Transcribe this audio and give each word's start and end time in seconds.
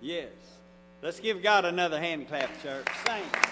Yes. 0.00 0.28
Let's 1.02 1.20
give 1.20 1.42
God 1.42 1.64
another 1.64 1.98
hand 1.98 2.28
clap, 2.28 2.62
church. 2.62 2.86
Thanks. 3.04 3.49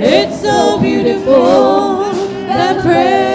It's 0.00 0.40
so 0.40 0.80
beautiful 0.80 2.04
that 2.46 2.82
prayer. 2.82 3.27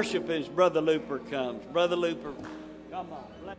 Worship 0.00 0.30
as 0.30 0.48
Brother 0.48 0.80
Looper 0.80 1.18
comes. 1.18 1.62
Brother 1.66 1.94
Looper, 1.94 2.32
come 2.90 3.12
on. 3.12 3.54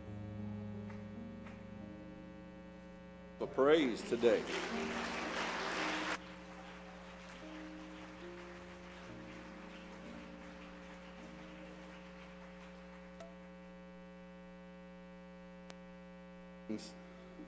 For 3.38 3.46
praise 3.46 4.02
today. 4.08 4.40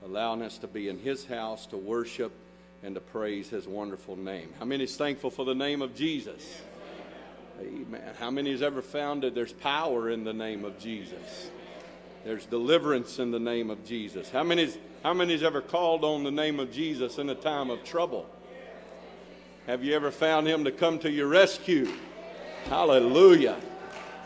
Allowing 0.05 0.41
us 0.41 0.57
to 0.59 0.67
be 0.67 0.87
in 0.87 0.99
His 0.99 1.25
house 1.25 1.65
to 1.65 1.75
worship 1.75 2.31
and 2.81 2.95
to 2.95 3.01
praise 3.01 3.49
His 3.49 3.67
wonderful 3.67 4.15
name. 4.15 4.53
How 4.57 4.63
many 4.63 4.85
is 4.85 4.95
thankful 4.95 5.31
for 5.31 5.43
the 5.43 5.53
name 5.53 5.81
of 5.81 5.93
Jesus? 5.97 6.61
Amen. 7.59 8.01
How 8.19 8.31
many 8.31 8.51
has 8.51 8.61
ever 8.61 8.81
found 8.81 9.23
that 9.23 9.33
there's 9.33 9.53
power 9.53 10.09
in 10.09 10.23
the 10.23 10.33
name 10.33 10.65
of 10.65 10.77
Jesus? 10.77 11.49
There's 12.23 12.45
deliverance 12.45 13.19
in 13.19 13.31
the 13.31 13.39
name 13.39 13.69
of 13.69 13.85
Jesus. 13.85 14.29
How 14.29 14.43
many's, 14.43 14.77
how 15.03 15.13
many's 15.13 15.43
ever 15.43 15.61
called 15.61 16.03
on 16.03 16.23
the 16.23 16.31
name 16.31 16.59
of 16.59 16.71
Jesus 16.71 17.17
in 17.17 17.29
a 17.29 17.35
time 17.35 17.69
of 17.69 17.83
trouble? 17.83 18.27
Have 19.67 19.83
you 19.83 19.95
ever 19.95 20.11
found 20.11 20.47
him 20.47 20.63
to 20.65 20.71
come 20.71 20.99
to 20.99 21.09
your 21.09 21.27
rescue? 21.27 21.87
Hallelujah. 22.65 23.57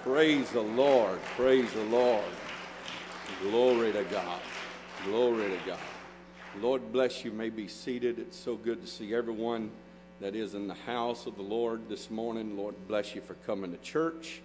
Praise 0.04 0.50
the 0.52 0.62
Lord. 0.62 1.22
Praise 1.36 1.72
the 1.74 1.84
Lord. 1.84 2.24
Glory 3.42 3.92
to 3.94 4.04
God. 4.06 4.40
Glory 5.06 5.50
to 5.50 5.58
God. 5.66 5.80
Lord 6.62 6.92
bless 6.92 7.24
you. 7.24 7.32
May 7.32 7.50
be 7.50 7.68
seated. 7.68 8.18
It's 8.18 8.38
so 8.38 8.56
good 8.56 8.82
to 8.82 8.88
see 8.88 9.14
everyone 9.14 9.72
that 10.20 10.36
is 10.36 10.54
in 10.54 10.68
the 10.68 10.74
house 10.74 11.28
of 11.28 11.38
the 11.38 11.42
Lord 11.42 11.88
this 11.88 12.10
morning. 12.10 12.58
Lord 12.58 12.76
bless 12.88 13.16
you 13.16 13.22
for 13.22 13.36
coming 13.46 13.72
to 13.72 13.78
church. 13.78 14.42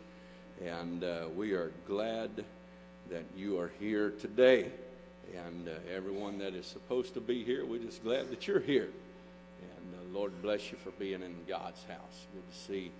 And 0.65 1.03
uh, 1.03 1.26
we 1.35 1.53
are 1.53 1.73
glad 1.88 2.44
that 3.11 3.25
you 3.37 3.59
are 3.59 3.73
here 3.81 4.11
today. 4.11 4.71
And 5.35 5.69
uh, 5.69 5.73
everyone 5.93 6.38
that 6.38 6.55
is 6.55 6.67
supposed 6.67 7.15
to 7.15 7.21
be 7.21 7.43
here, 7.43 7.67
we're 7.67 7.82
just 7.82 8.05
glad 8.05 8.31
that 8.31 8.47
you're 8.47 8.61
here. 8.61 8.88
And 9.76 9.94
uh, 9.94 10.17
Lord 10.17 10.41
bless 10.43 10.71
you 10.71 10.79
for 10.79 10.93
being 10.93 11.23
in 11.23 11.35
God's 11.49 11.82
house. 11.85 12.26
Good 12.32 12.49
to 12.53 12.56
see 12.56 12.93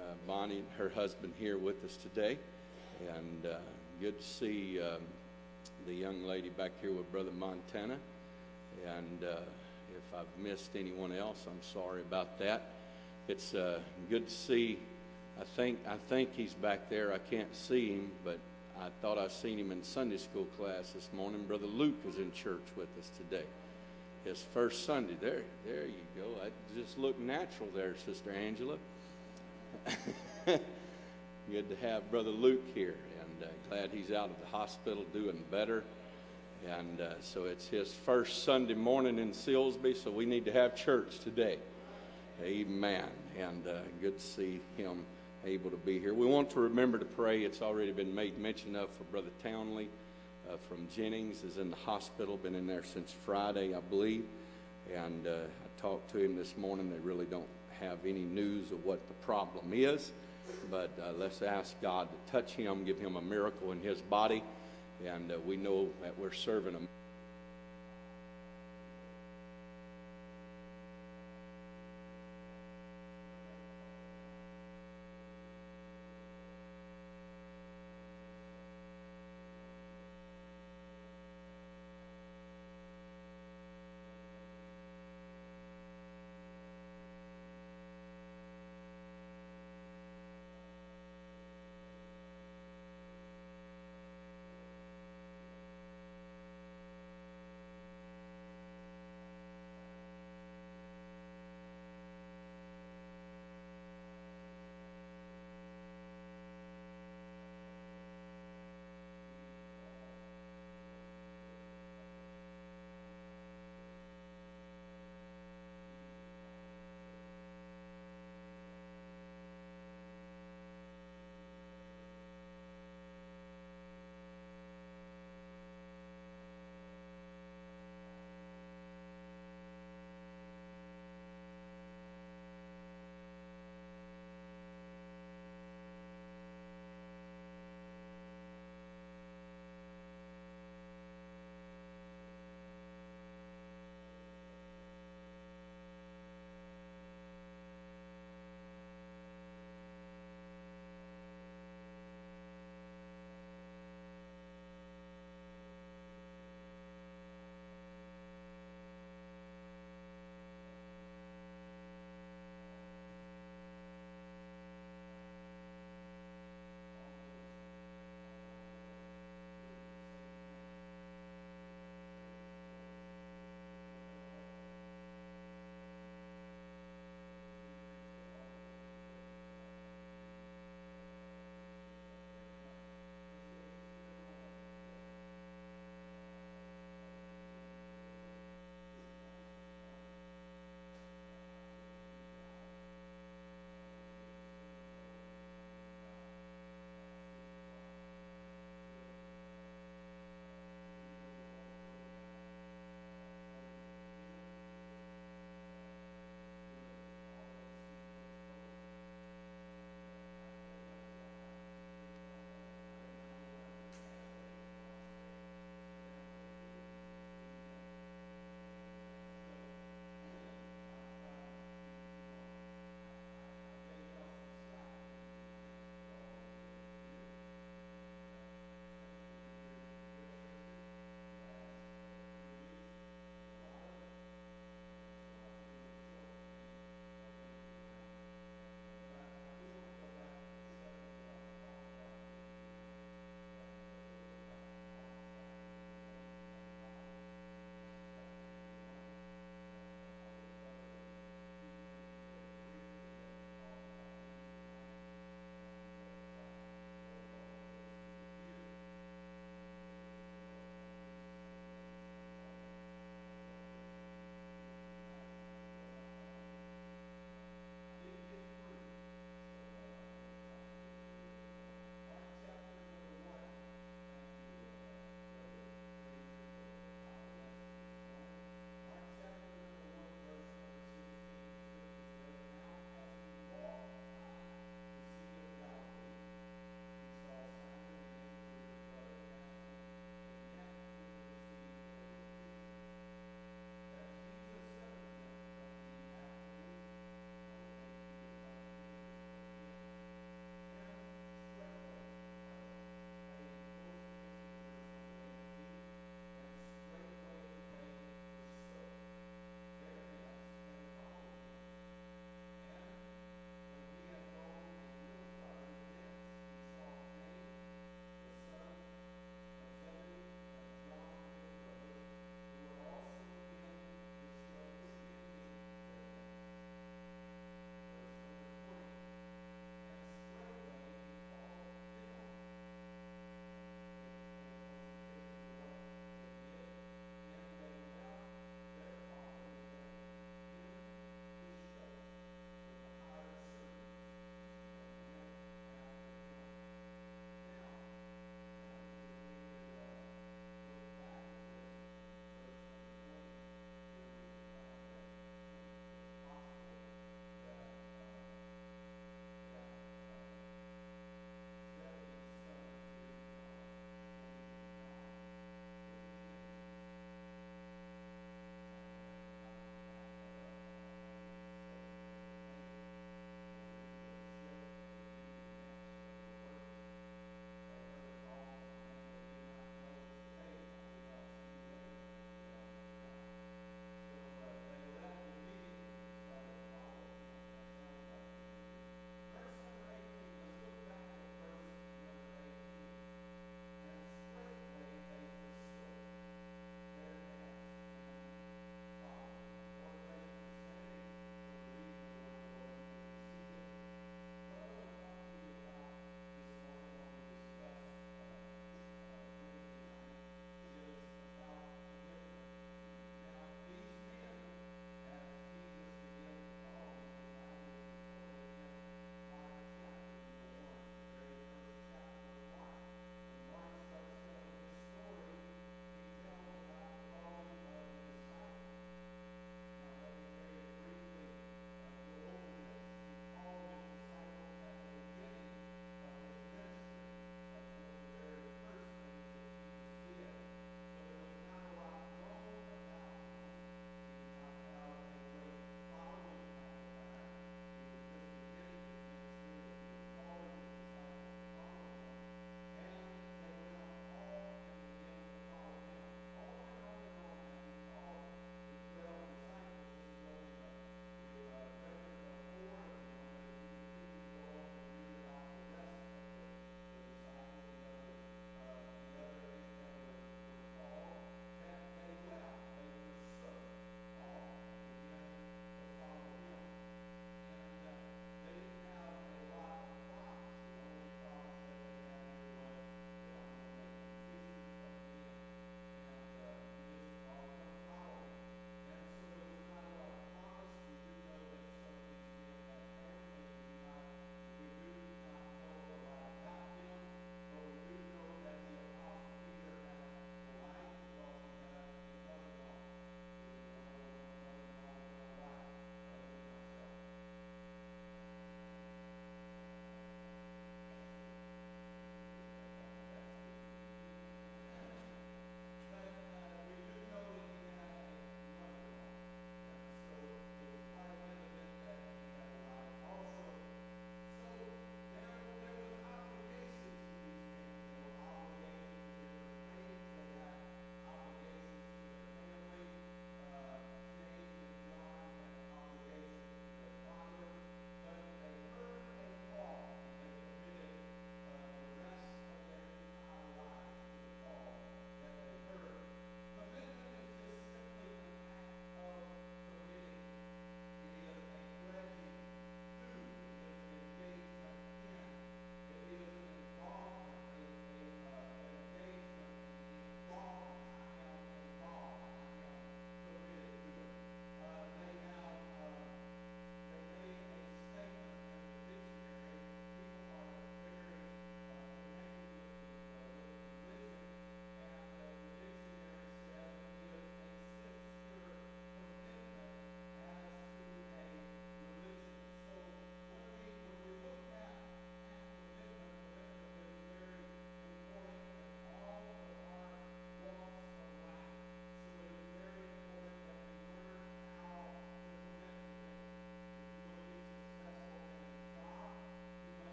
uh, 0.00 0.14
Bonnie 0.26 0.58
and 0.58 0.66
her 0.76 0.88
husband 0.88 1.34
here 1.38 1.56
with 1.56 1.84
us 1.84 1.96
today. 1.98 2.36
And 3.16 3.46
uh, 3.46 3.58
good 4.00 4.20
to 4.20 4.26
see 4.26 4.80
um, 4.80 5.02
the 5.86 5.94
young 5.94 6.24
lady 6.24 6.48
back 6.48 6.72
here 6.80 6.92
with 6.92 7.10
Brother 7.12 7.30
Montana. 7.30 7.96
And 8.84 9.22
uh, 9.22 9.36
if 10.08 10.18
I've 10.18 10.44
missed 10.44 10.70
anyone 10.74 11.12
else, 11.12 11.44
I'm 11.46 11.62
sorry 11.72 12.00
about 12.00 12.38
that. 12.38 12.62
It's 13.28 13.54
uh, 13.54 13.80
good 14.08 14.28
to 14.28 14.34
see. 14.34 14.78
I 15.40 15.44
think 15.44 15.78
I 15.86 15.96
think 16.08 16.34
he's 16.34 16.54
back 16.54 16.88
there. 16.90 17.12
I 17.12 17.18
can't 17.18 17.54
see 17.54 17.92
him, 17.92 18.10
but 18.24 18.38
I 18.80 18.88
thought 19.02 19.18
I 19.18 19.28
seen 19.28 19.58
him 19.58 19.70
in 19.70 19.82
Sunday 19.84 20.18
school 20.18 20.46
class 20.58 20.90
this 20.90 21.08
morning. 21.14 21.44
Brother 21.44 21.66
Luke 21.66 21.96
is 22.08 22.16
in 22.16 22.32
church 22.32 22.64
with 22.76 22.88
us 22.98 23.10
today. 23.18 23.44
His 24.24 24.44
first 24.54 24.84
Sunday. 24.84 25.16
There, 25.20 25.42
there 25.66 25.86
you 25.86 26.04
go. 26.16 26.24
I 26.44 26.50
just 26.78 26.98
looked 26.98 27.20
natural 27.20 27.68
there, 27.74 27.94
Sister 28.04 28.30
Angela. 28.30 28.76
Good 30.46 31.70
to 31.70 31.76
have 31.82 32.10
Brother 32.10 32.30
Luke 32.30 32.64
here, 32.74 32.96
and 33.20 33.48
uh, 33.48 33.52
glad 33.68 33.90
he's 33.90 34.12
out 34.12 34.30
of 34.30 34.40
the 34.40 34.46
hospital 34.46 35.04
doing 35.12 35.42
better. 35.50 35.82
And 36.66 37.00
uh, 37.00 37.14
so 37.20 37.44
it's 37.44 37.66
his 37.68 37.92
first 37.92 38.44
Sunday 38.44 38.74
morning 38.74 39.18
in 39.18 39.32
Silsbee, 39.32 39.96
so 39.96 40.10
we 40.10 40.26
need 40.26 40.44
to 40.46 40.52
have 40.52 40.76
church 40.76 41.18
today. 41.20 41.58
Amen. 42.42 43.08
And 43.38 43.66
uh, 43.66 43.80
good 44.00 44.18
to 44.18 44.24
see 44.24 44.60
him 44.76 45.04
able 45.44 45.70
to 45.70 45.76
be 45.76 45.98
here. 45.98 46.14
We 46.14 46.26
want 46.26 46.50
to 46.50 46.60
remember 46.60 46.98
to 46.98 47.04
pray. 47.04 47.42
It's 47.44 47.62
already 47.62 47.92
been 47.92 48.14
made 48.14 48.38
mention 48.38 48.76
of 48.76 48.90
for 48.90 49.04
Brother 49.04 49.30
Townley 49.42 49.88
uh, 50.48 50.56
from 50.68 50.88
Jennings, 50.94 51.42
is 51.42 51.56
in 51.56 51.70
the 51.70 51.76
hospital, 51.76 52.36
been 52.36 52.54
in 52.54 52.66
there 52.66 52.84
since 52.84 53.14
Friday, 53.24 53.74
I 53.74 53.80
believe. 53.80 54.24
And 54.94 55.26
uh, 55.26 55.30
I 55.30 55.80
talked 55.80 56.10
to 56.12 56.18
him 56.18 56.36
this 56.36 56.56
morning. 56.56 56.90
They 56.90 56.98
really 56.98 57.26
don't 57.26 57.48
have 57.80 57.98
any 58.04 58.22
news 58.22 58.72
of 58.72 58.84
what 58.84 59.06
the 59.08 59.14
problem 59.14 59.72
is, 59.72 60.10
but 60.70 60.90
uh, 61.00 61.12
let's 61.16 61.42
ask 61.42 61.80
God 61.80 62.08
to 62.10 62.32
touch 62.32 62.52
him, 62.52 62.84
give 62.84 62.98
him 62.98 63.16
a 63.16 63.22
miracle 63.22 63.72
in 63.72 63.80
his 63.80 64.00
body. 64.00 64.42
And 65.06 65.30
uh, 65.30 65.36
we 65.46 65.56
know 65.56 65.90
that 66.02 66.18
we're 66.18 66.32
serving 66.32 66.74
a 66.74 66.80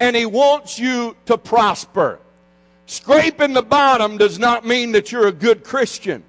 and 0.00 0.14
He 0.14 0.26
wants 0.26 0.78
you 0.78 1.16
to 1.26 1.38
prosper. 1.38 2.18
Scraping 2.86 3.52
the 3.52 3.62
bottom 3.62 4.16
does 4.16 4.38
not 4.38 4.66
mean 4.66 4.92
that 4.92 5.12
you're 5.12 5.28
a 5.28 5.32
good 5.32 5.64
Christian. 5.64 6.24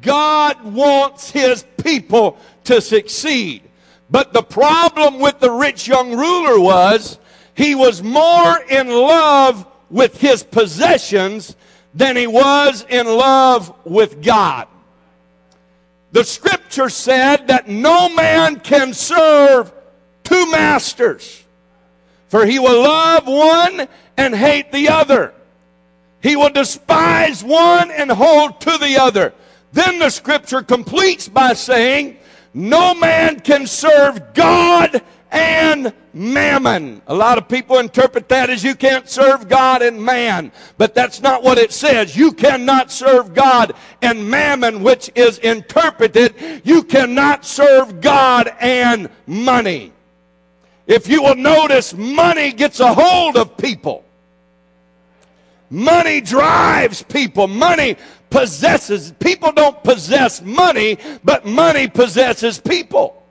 God 0.00 0.62
wants 0.64 1.30
His 1.30 1.64
people 1.82 2.38
to 2.64 2.80
succeed. 2.80 3.62
But 4.10 4.32
the 4.32 4.42
problem 4.42 5.18
with 5.18 5.40
the 5.40 5.50
rich 5.50 5.88
young 5.88 6.16
ruler 6.16 6.60
was 6.60 7.18
he 7.54 7.74
was 7.74 8.02
more 8.02 8.58
in 8.68 8.88
love 8.88 9.66
with 9.90 10.20
his 10.20 10.42
possessions 10.42 11.56
than 11.94 12.16
he 12.16 12.26
was 12.26 12.84
in 12.88 13.06
love 13.06 13.74
with 13.84 14.22
God. 14.22 14.66
The 16.12 16.24
scripture 16.24 16.88
said 16.88 17.48
that 17.48 17.68
no 17.68 18.08
man 18.08 18.60
can 18.60 18.92
serve 18.92 19.72
two 20.24 20.50
masters, 20.50 21.43
for 22.34 22.44
he 22.44 22.58
will 22.58 22.82
love 22.82 23.28
one 23.28 23.86
and 24.16 24.34
hate 24.34 24.72
the 24.72 24.88
other. 24.88 25.32
He 26.20 26.34
will 26.34 26.50
despise 26.50 27.44
one 27.44 27.92
and 27.92 28.10
hold 28.10 28.60
to 28.62 28.76
the 28.76 28.96
other. 29.00 29.32
Then 29.72 30.00
the 30.00 30.10
scripture 30.10 30.60
completes 30.60 31.28
by 31.28 31.52
saying, 31.52 32.16
no 32.52 32.92
man 32.92 33.38
can 33.38 33.68
serve 33.68 34.34
God 34.34 35.00
and 35.30 35.94
mammon. 36.12 37.02
A 37.06 37.14
lot 37.14 37.38
of 37.38 37.48
people 37.48 37.78
interpret 37.78 38.28
that 38.30 38.50
as 38.50 38.64
you 38.64 38.74
can't 38.74 39.08
serve 39.08 39.48
God 39.48 39.82
and 39.82 40.02
man, 40.02 40.50
but 40.76 40.92
that's 40.92 41.22
not 41.22 41.44
what 41.44 41.58
it 41.58 41.70
says. 41.70 42.16
You 42.16 42.32
cannot 42.32 42.90
serve 42.90 43.32
God 43.32 43.74
and 44.02 44.28
mammon, 44.28 44.82
which 44.82 45.08
is 45.14 45.38
interpreted, 45.38 46.34
you 46.64 46.82
cannot 46.82 47.44
serve 47.44 48.00
God 48.00 48.52
and 48.58 49.08
money. 49.24 49.93
If 50.86 51.08
you 51.08 51.22
will 51.22 51.36
notice, 51.36 51.94
money 51.94 52.52
gets 52.52 52.80
a 52.80 52.92
hold 52.92 53.36
of 53.36 53.56
people. 53.56 54.04
Money 55.70 56.20
drives 56.20 57.02
people. 57.02 57.48
Money 57.48 57.96
possesses. 58.30 59.12
People 59.18 59.52
don't 59.52 59.82
possess 59.82 60.42
money, 60.42 60.98
but 61.22 61.46
money 61.46 61.88
possesses 61.88 62.60
people. 62.60 63.22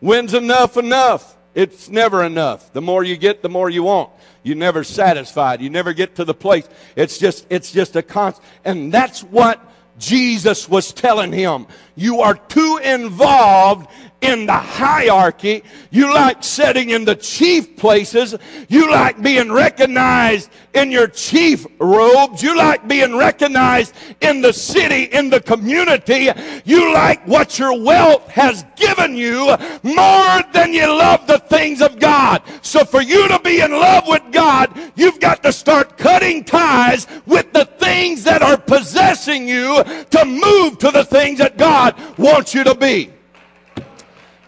When's 0.00 0.34
enough 0.34 0.76
enough? 0.76 1.36
It's 1.54 1.88
never 1.88 2.24
enough. 2.24 2.72
The 2.72 2.82
more 2.82 3.04
you 3.04 3.16
get, 3.16 3.42
the 3.42 3.48
more 3.48 3.70
you 3.70 3.84
want. 3.84 4.10
You're 4.42 4.56
never 4.56 4.84
satisfied. 4.84 5.62
You 5.62 5.70
never 5.70 5.92
get 5.92 6.16
to 6.16 6.24
the 6.24 6.34
place. 6.34 6.68
It's 6.96 7.18
just, 7.18 7.46
it's 7.48 7.70
just 7.70 7.96
a 7.96 8.02
constant. 8.02 8.46
And 8.64 8.92
that's 8.92 9.22
what 9.22 9.60
Jesus 9.98 10.68
was 10.68 10.92
telling 10.92 11.32
him. 11.32 11.66
You 11.96 12.20
are 12.20 12.34
too 12.34 12.80
involved 12.82 13.88
in 14.24 14.46
the 14.46 14.52
hierarchy. 14.52 15.62
You 15.90 16.12
like 16.12 16.42
sitting 16.42 16.90
in 16.90 17.04
the 17.04 17.14
chief 17.14 17.76
places. 17.76 18.34
You 18.68 18.90
like 18.90 19.20
being 19.22 19.52
recognized 19.52 20.50
in 20.72 20.90
your 20.90 21.08
chief 21.08 21.66
robes. 21.78 22.42
You 22.42 22.56
like 22.56 22.88
being 22.88 23.16
recognized 23.16 23.94
in 24.22 24.40
the 24.40 24.52
city, 24.52 25.04
in 25.04 25.28
the 25.28 25.40
community. 25.40 26.30
You 26.64 26.92
like 26.94 27.26
what 27.26 27.58
your 27.58 27.78
wealth 27.80 28.26
has 28.28 28.64
given 28.76 29.14
you 29.14 29.54
more 29.82 30.42
than 30.52 30.72
you 30.72 30.86
love 30.86 31.26
the 31.26 31.38
things 31.50 31.82
of 31.82 31.98
God. 32.00 32.42
So 32.62 32.84
for 32.84 33.02
you 33.02 33.28
to 33.28 33.38
be 33.40 33.60
in 33.60 33.72
love 33.72 34.04
with 34.08 34.22
God, 34.32 34.72
you've 34.96 35.20
got 35.20 35.42
to 35.42 35.52
start 35.52 35.98
cutting 35.98 36.44
ties 36.44 37.06
with 37.26 37.52
the 37.52 37.66
things 37.66 38.24
that 38.24 38.42
are 38.42 38.56
possessing 38.56 39.46
you 39.46 39.84
to 39.84 40.24
move 40.24 40.78
to 40.78 40.90
the 40.90 41.04
things 41.04 41.38
that 41.38 41.58
God 41.58 41.83
wants 42.18 42.54
you 42.54 42.64
to 42.64 42.74
be. 42.74 43.10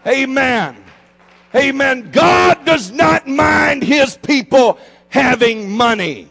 Amen. 0.05 0.83
Amen. 1.55 2.11
God 2.11 2.65
does 2.65 2.91
not 2.91 3.27
mind 3.27 3.83
his 3.83 4.17
people 4.17 4.79
having 5.09 5.71
money. 5.71 6.29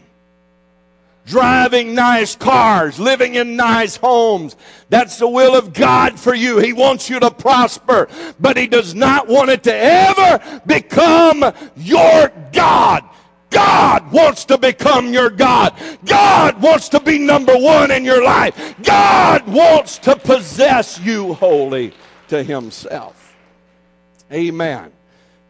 Driving 1.25 1.93
nice 1.93 2.37
cars, 2.37 2.99
living 2.99 3.35
in 3.35 3.57
nice 3.57 3.97
homes. 3.97 4.55
That's 4.89 5.17
the 5.17 5.27
will 5.27 5.57
of 5.57 5.73
God 5.73 6.17
for 6.17 6.33
you. 6.33 6.57
He 6.59 6.71
wants 6.71 7.09
you 7.09 7.19
to 7.19 7.29
prosper, 7.29 8.07
but 8.39 8.55
He 8.55 8.65
does 8.65 8.95
not 8.95 9.27
want 9.27 9.49
it 9.49 9.63
to 9.63 9.75
ever 9.75 10.61
become 10.65 11.43
your 11.75 12.31
God. 12.53 13.03
God 13.49 14.11
wants 14.11 14.45
to 14.45 14.57
become 14.57 15.13
your 15.13 15.29
God. 15.29 15.73
God 16.05 16.61
wants 16.61 16.89
to 16.89 16.99
be 16.99 17.17
number 17.17 17.55
one 17.57 17.91
in 17.91 18.03
your 18.03 18.23
life. 18.23 18.75
God 18.83 19.47
wants 19.47 19.97
to 19.99 20.15
possess 20.15 20.99
you 20.99 21.33
wholly 21.33 21.93
to 22.27 22.43
Himself. 22.43 23.35
Amen. 24.31 24.91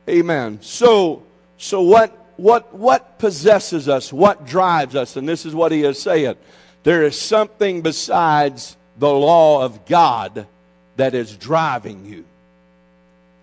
Amen. 0.08 0.60
So, 0.62 1.24
so 1.58 1.82
what, 1.82 2.16
what, 2.38 2.74
what 2.74 3.20
possesses 3.20 3.90
us? 3.90 4.14
What 4.14 4.46
drives 4.46 4.96
us? 4.96 5.16
And 5.18 5.28
this 5.28 5.46
is 5.46 5.54
what 5.54 5.72
he 5.72 5.84
is 5.84 6.02
saying. 6.02 6.36
There 6.84 7.04
is 7.04 7.20
something 7.20 7.82
besides 7.82 8.78
the 8.98 9.12
law 9.12 9.64
of 9.64 9.86
God 9.86 10.48
that 10.96 11.14
is 11.14 11.36
driving 11.36 12.06
you. 12.06 12.26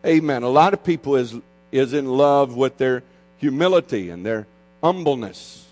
Amen. 0.06 0.42
A 0.42 0.48
lot 0.48 0.72
of 0.72 0.84
people 0.84 1.16
is, 1.16 1.34
is 1.72 1.92
in 1.92 2.06
love 2.06 2.56
with 2.56 2.78
their 2.78 3.02
humility 3.44 4.08
and 4.08 4.24
their 4.24 4.46
humbleness. 4.82 5.66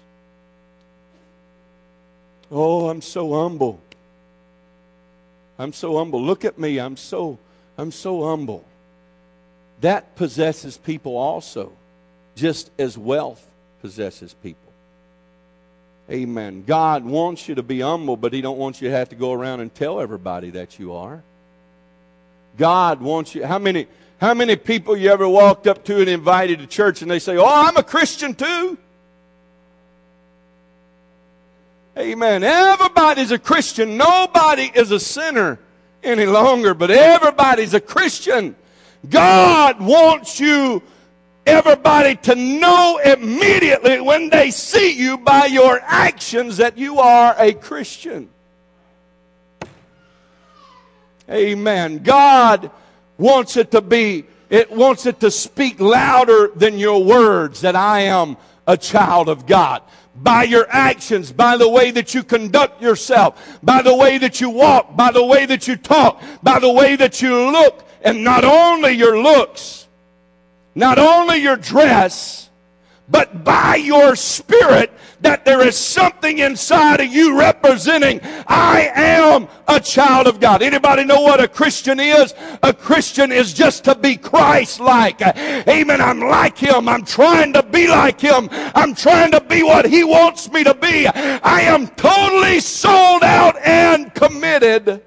Oh, 2.51 2.91
I'm 2.91 3.01
so 3.01 3.33
humble. 3.33 3.81
I'm 5.59 5.73
so 5.73 5.97
humble. 5.97 6.23
Look 6.23 6.45
at 6.45 6.59
me. 6.59 6.79
I'm 6.79 6.99
so 6.99 7.39
I'm 7.79 7.91
so 7.91 8.25
humble 8.29 8.67
that 9.81 10.17
possesses 10.17 10.77
people 10.77 11.17
also, 11.17 11.73
just 12.37 12.71
as 12.79 12.99
wealth 12.99 13.43
possesses 13.81 14.35
people. 14.43 14.71
Amen. 16.11 16.65
God 16.67 17.07
wants 17.07 17.49
you 17.49 17.55
to 17.55 17.63
be 17.63 17.81
humble, 17.81 18.19
but 18.19 18.35
He 18.35 18.43
don't 18.43 18.59
want 18.59 18.83
you 18.83 18.91
to 18.91 18.95
have 18.95 19.09
to 19.09 19.17
go 19.17 19.33
around 19.33 19.61
and 19.61 19.75
tell 19.75 19.99
everybody 19.99 20.51
that 20.51 20.79
you 20.79 20.93
are. 20.93 21.23
God 22.59 23.01
wants 23.01 23.35
you. 23.35 23.47
How 23.47 23.59
many, 23.59 23.87
how 24.23 24.35
many 24.35 24.55
people 24.55 24.97
you 24.97 25.11
ever 25.11 25.29
walked 25.29 25.67
up 25.67 25.85
to 25.85 25.99
and 25.99 26.09
invited 26.09 26.61
to 26.61 26.67
church 26.69 27.03
and 27.03 27.11
they 27.11 27.19
say, 27.19 27.37
Oh, 27.37 27.45
I'm 27.45 27.77
a 27.77 27.83
Christian 27.83 28.37
too? 28.37 28.79
Amen. 31.99 32.45
Everybody's 32.45 33.33
a 33.33 33.39
Christian. 33.39 33.97
Nobody 33.97 34.71
is 34.73 34.93
a 34.93 35.01
sinner 35.01 35.59
any 36.05 36.25
longer, 36.25 36.73
but 36.73 36.93
everybody's 36.93 37.75
a 37.75 37.81
Christian. 37.81 38.55
God 39.11 39.81
wants 39.81 40.39
you, 40.39 40.85
everybody, 41.45 42.15
to 42.15 42.37
know 42.37 43.01
immediately 43.05 44.01
when 44.01 44.31
they 44.31 44.53
see 44.53 44.93
you 44.93 45.19
by 45.19 45.47
your 45.47 45.81
actions 45.83 46.59
that 46.59 46.79
you 46.79 47.01
are 47.01 47.35
a 47.37 47.55
Christian. 47.55 48.29
Amen. 51.29 52.05
God 52.05 52.71
wants 53.23 53.57
it 53.57 53.71
to 53.71 53.81
be, 53.81 54.25
it 54.51 54.71
wants 54.71 55.07
it 55.07 55.21
to 55.21 55.31
speak 55.31 55.81
louder 55.81 56.51
than 56.57 56.77
your 56.77 57.03
words 57.03 57.61
that 57.61 57.77
I 57.77 58.01
am 58.01 58.37
a 58.67 58.77
child 58.77 59.29
of 59.29 59.47
God. 59.47 59.83
By 60.15 60.43
your 60.43 60.67
actions, 60.69 61.33
by 61.33 61.57
the 61.57 61.69
way 61.69 61.93
that 61.93 62.15
you 62.15 62.23
conduct 62.23 62.83
yourself, 62.83 63.61
by 63.63 63.81
the 63.81 63.95
way 63.95 64.19
that 64.19 64.41
you 64.41 64.51
walk, 64.51 64.95
by 64.95 65.11
the 65.11 65.25
way 65.25 65.47
that 65.47 65.67
you 65.69 65.77
talk, 65.77 66.23
by 66.43 66.59
the 66.59 66.71
way 66.71 66.97
that 66.97 67.23
you 67.23 67.51
look, 67.51 67.89
and 68.03 68.23
not 68.25 68.45
only 68.45 68.93
your 68.93 69.23
looks, 69.23 69.87
not 70.75 70.99
only 70.99 71.39
your 71.39 71.57
dress, 71.57 72.42
but 73.13 73.45
by 73.45 73.77
your 73.77 74.17
spirit 74.17 74.91
that 75.21 75.45
there 75.45 75.61
is 75.61 75.77
something 75.77 76.39
inside 76.39 77.01
of 77.01 77.07
you 77.07 77.39
representing 77.39 78.21
I 78.49 78.91
am 78.95 79.49
a 79.69 79.79
child 79.79 80.27
of 80.27 80.41
God. 80.41 80.63
Anybody 80.63 81.05
know 81.05 81.21
what 81.21 81.41
a 81.41 81.47
Christian 81.47 82.01
is? 82.01 82.35
A 82.63 82.73
Christian 82.73 83.31
is 83.31 83.53
just 83.53 83.85
to 83.85 83.95
be 83.95 84.17
Christ-like. 84.17 85.23
Amen. 85.23 86.01
I'm 86.01 86.21
like 86.21 86.59
him. 86.59 86.89
I'm 86.89 87.05
trying 87.05 87.53
to 87.53 87.63
be 87.63 87.87
like 87.87 88.21
him. 88.21 88.49
I'm 88.51 88.95
trying 88.95 89.31
to 89.33 89.41
be 89.41 89.63
what 89.63 89.87
he 89.87 90.03
wants 90.03 90.51
me 90.51 90.65
to 90.65 90.75
be. 90.75 91.07
I 91.07 91.61
am 91.61 91.87
totally 91.89 92.59
sold 92.61 93.23
out 93.23 93.57
and 93.59 94.13
committed 94.15 95.03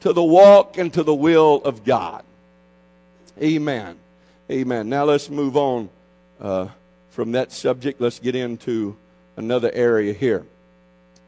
to 0.00 0.12
the 0.12 0.22
walk 0.22 0.78
and 0.78 0.92
to 0.92 1.02
the 1.02 1.14
will 1.14 1.62
of 1.64 1.84
God. 1.84 2.24
Amen. 3.40 3.96
Amen. 4.50 4.88
Now 4.88 5.04
let's 5.04 5.30
move 5.30 5.56
on 5.56 5.88
uh, 6.40 6.68
from 7.10 7.32
that 7.32 7.52
subject. 7.52 8.00
Let's 8.00 8.18
get 8.18 8.34
into 8.34 8.96
another 9.36 9.70
area 9.72 10.12
here. 10.12 10.44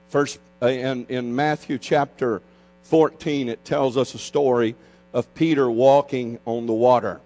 First, 0.09 0.39
uh, 0.61 0.66
in, 0.66 1.07
in 1.09 1.35
Matthew 1.35 1.78
chapter 1.78 2.43
14, 2.85 3.49
it 3.49 3.64
tells 3.64 3.97
us 3.97 4.14
a 4.14 4.18
story 4.18 4.74
of 5.12 5.33
Peter 5.35 5.70
walking 5.70 6.39
on 6.45 6.66
the 6.66 6.72
water. 6.72 7.20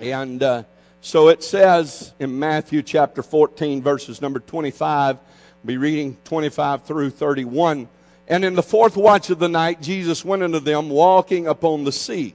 And 0.00 0.42
uh, 0.42 0.62
so 1.00 1.28
it 1.28 1.42
says 1.42 2.12
in 2.18 2.38
Matthew 2.38 2.82
chapter 2.82 3.22
14, 3.22 3.82
verses 3.82 4.20
number 4.22 4.40
25, 4.40 5.16
we'll 5.16 5.66
be 5.66 5.76
reading 5.76 6.16
25 6.24 6.84
through 6.84 7.10
31. 7.10 7.88
And 8.26 8.44
in 8.44 8.54
the 8.54 8.62
fourth 8.62 8.96
watch 8.96 9.30
of 9.30 9.38
the 9.38 9.48
night, 9.48 9.82
Jesus 9.82 10.24
went 10.24 10.42
unto 10.42 10.60
them 10.60 10.88
walking 10.88 11.46
upon 11.46 11.84
the 11.84 11.92
sea. 11.92 12.34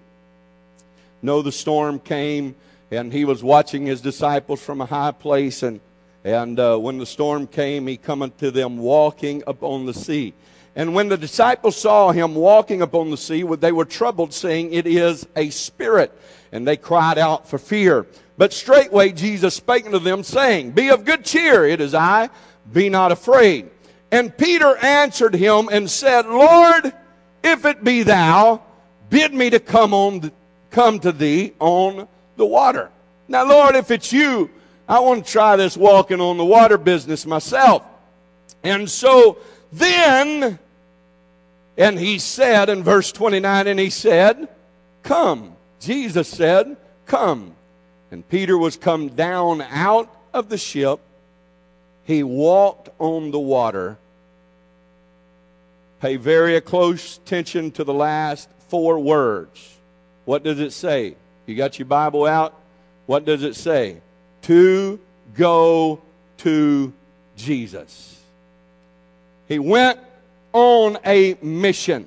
No, 1.21 1.41
the 1.41 1.51
storm 1.51 1.99
came 1.99 2.55
and 2.91 3.13
he 3.13 3.25
was 3.25 3.43
watching 3.43 3.85
his 3.85 4.01
disciples 4.01 4.61
from 4.61 4.81
a 4.81 4.85
high 4.85 5.11
place. 5.11 5.63
And, 5.63 5.79
and 6.23 6.59
uh, 6.59 6.77
when 6.77 6.97
the 6.97 7.05
storm 7.05 7.47
came, 7.47 7.87
he 7.87 7.97
cometh 7.97 8.37
to 8.37 8.51
them 8.51 8.77
walking 8.77 9.43
upon 9.45 9.85
the 9.85 9.93
sea. 9.93 10.33
And 10.75 10.93
when 10.93 11.09
the 11.09 11.17
disciples 11.17 11.75
saw 11.75 12.11
him 12.11 12.35
walking 12.35 12.81
upon 12.81 13.11
the 13.11 13.17
sea, 13.17 13.43
they 13.43 13.71
were 13.71 13.85
troubled, 13.85 14.33
saying, 14.33 14.73
It 14.73 14.87
is 14.87 15.27
a 15.35 15.49
spirit. 15.49 16.17
And 16.51 16.67
they 16.67 16.77
cried 16.77 17.17
out 17.17 17.47
for 17.47 17.57
fear. 17.57 18.07
But 18.37 18.53
straightway 18.53 19.11
Jesus 19.11 19.55
spake 19.55 19.85
unto 19.85 19.99
them, 19.99 20.23
saying, 20.23 20.71
Be 20.71 20.89
of 20.89 21.05
good 21.05 21.25
cheer, 21.25 21.65
it 21.65 21.81
is 21.81 21.93
I, 21.93 22.29
be 22.71 22.89
not 22.89 23.11
afraid. 23.11 23.69
And 24.11 24.35
Peter 24.35 24.75
answered 24.77 25.35
him 25.35 25.69
and 25.71 25.89
said, 25.89 26.25
Lord, 26.25 26.93
if 27.43 27.65
it 27.65 27.83
be 27.83 28.03
thou, 28.03 28.61
bid 29.09 29.33
me 29.33 29.49
to 29.51 29.59
come 29.59 29.93
on, 29.93 30.31
come 30.71 30.99
to 30.99 31.11
thee 31.11 31.53
on 31.59 32.07
the 32.39 32.45
water. 32.45 32.89
Now, 33.27 33.47
Lord, 33.47 33.75
if 33.75 33.91
it's 33.91 34.11
you, 34.11 34.49
I 34.87 34.99
want 35.01 35.23
to 35.23 35.31
try 35.31 35.55
this 35.55 35.77
walking 35.77 36.19
on 36.19 36.37
the 36.37 36.45
water 36.45 36.79
business 36.79 37.27
myself. 37.27 37.83
And 38.63 38.89
so 38.89 39.37
then, 39.71 40.57
and 41.77 41.99
he 41.99 42.17
said 42.17 42.69
in 42.69 42.83
verse 42.83 43.11
29, 43.11 43.67
and 43.67 43.79
he 43.79 43.91
said, 43.91 44.49
Come. 45.03 45.55
Jesus 45.79 46.27
said, 46.27 46.75
Come. 47.05 47.53
And 48.09 48.27
Peter 48.27 48.57
was 48.57 48.75
come 48.75 49.09
down 49.09 49.61
out 49.61 50.09
of 50.33 50.49
the 50.49 50.57
ship. 50.57 50.99
He 52.05 52.23
walked 52.23 52.89
on 52.97 53.29
the 53.29 53.39
water. 53.39 53.97
Pay 56.01 56.15
very 56.15 56.59
close 56.61 57.17
attention 57.17 57.69
to 57.71 57.83
the 57.83 57.93
last 57.93 58.49
four 58.69 58.99
words. 58.99 59.77
What 60.25 60.43
does 60.43 60.59
it 60.59 60.71
say? 60.71 61.15
You 61.49 61.55
got 61.55 61.79
your 61.79 61.87
Bible 61.87 62.27
out? 62.27 62.53
What 63.07 63.25
does 63.25 63.41
it 63.41 63.55
say? 63.55 63.97
To 64.43 64.99
go 65.35 65.99
to 66.37 66.93
Jesus. 67.35 68.21
He 69.47 69.57
went 69.57 69.99
on 70.53 70.99
a 71.03 71.35
mission. 71.41 72.05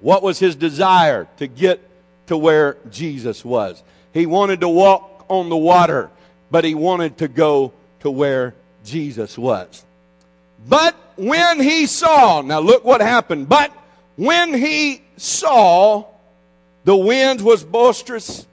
What 0.00 0.24
was 0.24 0.40
his 0.40 0.56
desire? 0.56 1.28
To 1.36 1.46
get 1.46 1.80
to 2.26 2.36
where 2.36 2.76
Jesus 2.90 3.44
was. 3.44 3.84
He 4.12 4.26
wanted 4.26 4.62
to 4.62 4.68
walk 4.68 5.26
on 5.28 5.48
the 5.48 5.56
water, 5.56 6.10
but 6.50 6.64
he 6.64 6.74
wanted 6.74 7.18
to 7.18 7.28
go 7.28 7.72
to 8.00 8.10
where 8.10 8.56
Jesus 8.84 9.38
was. 9.38 9.84
But 10.68 10.96
when 11.14 11.60
he 11.60 11.86
saw, 11.86 12.40
now 12.40 12.58
look 12.58 12.84
what 12.84 13.00
happened, 13.00 13.48
but 13.48 13.70
when 14.16 14.52
he 14.52 15.02
saw 15.16 16.09
the 16.84 16.96
wind 16.96 17.40
was 17.40 17.64
boisterous, 17.64 18.46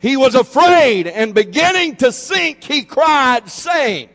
he 0.00 0.16
was 0.16 0.34
afraid 0.34 1.06
and 1.06 1.34
beginning 1.34 1.96
to 1.96 2.12
sink, 2.12 2.62
he 2.64 2.82
cried, 2.82 3.48
saying, 3.48 4.08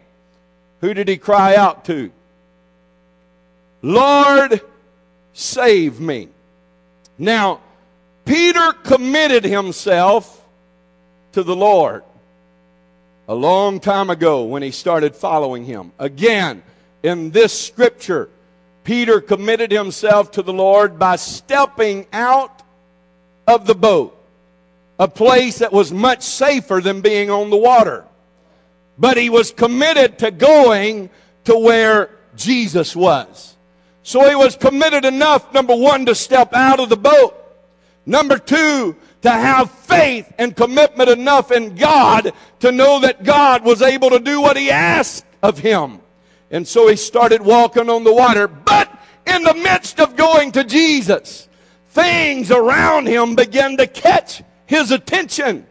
Who 0.81 0.93
did 0.93 1.07
he 1.07 1.17
cry 1.17 1.55
out 1.55 1.85
to? 1.85 2.11
Lord, 3.81 4.61
save 5.33 5.99
me. 5.99 6.29
Now, 7.17 7.61
Peter 8.25 8.73
committed 8.83 9.43
himself 9.43 10.45
to 11.33 11.43
the 11.43 11.55
Lord 11.55 12.03
a 13.27 13.35
long 13.35 13.79
time 13.79 14.09
ago 14.09 14.43
when 14.43 14.61
he 14.61 14.71
started 14.71 15.15
following 15.15 15.65
him. 15.65 15.91
Again, 15.99 16.63
in 17.03 17.31
this 17.31 17.57
scripture, 17.57 18.29
Peter 18.83 19.21
committed 19.21 19.71
himself 19.71 20.31
to 20.31 20.41
the 20.41 20.53
Lord 20.53 20.99
by 20.99 21.15
stepping 21.15 22.07
out 22.11 22.60
of 23.51 23.67
the 23.67 23.75
boat, 23.75 24.17
a 24.97 25.07
place 25.07 25.59
that 25.59 25.73
was 25.73 25.91
much 25.91 26.23
safer 26.23 26.81
than 26.81 27.01
being 27.01 27.29
on 27.29 27.49
the 27.49 27.57
water. 27.57 28.05
But 28.97 29.17
he 29.17 29.29
was 29.29 29.51
committed 29.51 30.19
to 30.19 30.31
going 30.31 31.09
to 31.45 31.57
where 31.57 32.09
Jesus 32.35 32.95
was. 32.95 33.55
So 34.03 34.27
he 34.27 34.35
was 34.35 34.55
committed 34.55 35.05
enough, 35.05 35.53
number 35.53 35.75
one, 35.75 36.05
to 36.07 36.15
step 36.15 36.53
out 36.53 36.79
of 36.79 36.89
the 36.89 36.97
boat. 36.97 37.35
Number 38.05 38.37
two, 38.37 38.95
to 39.21 39.29
have 39.29 39.69
faith 39.69 40.31
and 40.39 40.55
commitment 40.55 41.09
enough 41.09 41.51
in 41.51 41.75
God 41.75 42.31
to 42.59 42.71
know 42.71 42.99
that 43.01 43.23
God 43.23 43.63
was 43.63 43.81
able 43.81 44.09
to 44.09 44.19
do 44.19 44.41
what 44.41 44.57
he 44.57 44.71
asked 44.71 45.25
of 45.43 45.59
him. 45.59 45.99
And 46.49 46.67
so 46.67 46.87
he 46.87 46.95
started 46.95 47.41
walking 47.41 47.89
on 47.89 48.03
the 48.03 48.13
water. 48.13 48.47
But 48.47 48.91
in 49.27 49.43
the 49.43 49.53
midst 49.53 49.99
of 49.99 50.15
going 50.15 50.51
to 50.53 50.63
Jesus, 50.63 51.47
things 51.91 52.51
around 52.51 53.07
him 53.07 53.35
began 53.35 53.77
to 53.77 53.85
catch 53.85 54.41
his 54.65 54.91
attention 54.91 55.65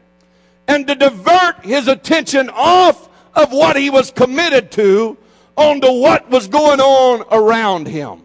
and 0.68 0.86
to 0.86 0.94
divert 0.94 1.64
his 1.64 1.88
attention 1.88 2.50
off 2.50 3.08
of 3.34 3.50
what 3.52 3.76
he 3.76 3.88
was 3.88 4.10
committed 4.10 4.70
to 4.72 5.16
onto 5.56 5.90
what 5.90 6.28
was 6.30 6.46
going 6.46 6.80
on 6.80 7.24
around 7.30 7.86
him. 7.86 8.22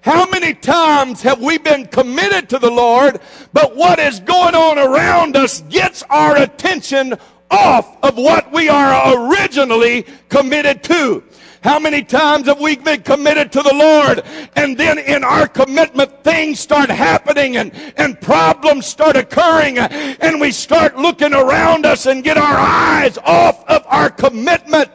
How 0.00 0.28
many 0.30 0.54
times 0.54 1.22
have 1.22 1.40
we 1.40 1.58
been 1.58 1.86
committed 1.86 2.48
to 2.50 2.58
the 2.58 2.70
Lord, 2.70 3.20
but 3.52 3.74
what 3.76 3.98
is 3.98 4.20
going 4.20 4.54
on 4.54 4.78
around 4.78 5.36
us 5.36 5.60
gets 5.62 6.04
our 6.04 6.36
attention 6.36 7.14
off 7.50 7.96
of 8.04 8.16
what 8.16 8.52
we 8.52 8.68
are 8.68 9.30
originally 9.32 10.06
committed 10.28 10.84
to? 10.84 11.24
How 11.62 11.78
many 11.78 12.02
times 12.02 12.46
have 12.46 12.60
we 12.60 12.76
been 12.76 13.02
committed 13.02 13.52
to 13.52 13.62
the 13.62 13.74
Lord? 13.74 14.22
And 14.56 14.76
then 14.76 14.98
in 14.98 15.24
our 15.24 15.48
commitment 15.48 16.22
things 16.22 16.60
start 16.60 16.90
happening 16.90 17.56
and, 17.56 17.72
and 17.96 18.20
problems 18.20 18.86
start 18.86 19.16
occurring. 19.16 19.78
And 19.78 20.40
we 20.40 20.52
start 20.52 20.96
looking 20.96 21.32
around 21.32 21.86
us 21.86 22.06
and 22.06 22.22
get 22.22 22.36
our 22.36 22.56
eyes 22.58 23.18
off 23.24 23.64
of 23.68 23.84
our 23.86 24.10
commitment 24.10 24.90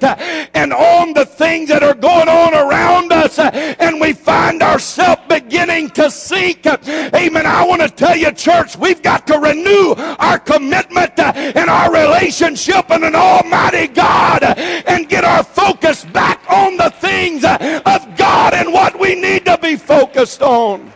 and 0.53 0.73
on 0.73 1.13
the 1.13 1.25
things 1.25 1.69
that 1.69 1.83
are 1.83 1.95
going 1.95 2.29
on 2.29 2.53
around 2.53 3.11
us. 3.11 3.39
And 3.39 3.99
we 3.99 4.13
find 4.13 4.52
ourselves 4.73 5.21
beginning 5.29 5.91
to 5.91 6.09
seek. 6.09 6.65
Amen. 6.65 7.45
I 7.45 7.63
want 7.63 7.83
to 7.83 7.89
tell 7.89 8.15
you, 8.15 8.31
church, 8.31 8.75
we've 8.75 9.03
got 9.03 9.27
to 9.27 9.37
renew 9.37 9.93
our 10.17 10.39
commitment 10.39 11.17
and 11.19 11.69
our 11.69 11.93
relationship 11.93 12.89
in 12.89 13.03
an 13.03 13.15
almighty 13.15 13.87
God 13.87 14.43
and 14.43 15.07
get 15.07 15.23
our 15.23 15.43
focus 15.43 16.03
back 16.05 16.43
on 16.49 16.77
the 16.77 16.89
things 16.89 17.43
of 17.43 18.17
God 18.17 18.55
and 18.55 18.73
what 18.73 18.99
we 18.99 19.13
need 19.13 19.45
to 19.45 19.59
be 19.59 19.75
focused 19.75 20.41
on. 20.41 20.91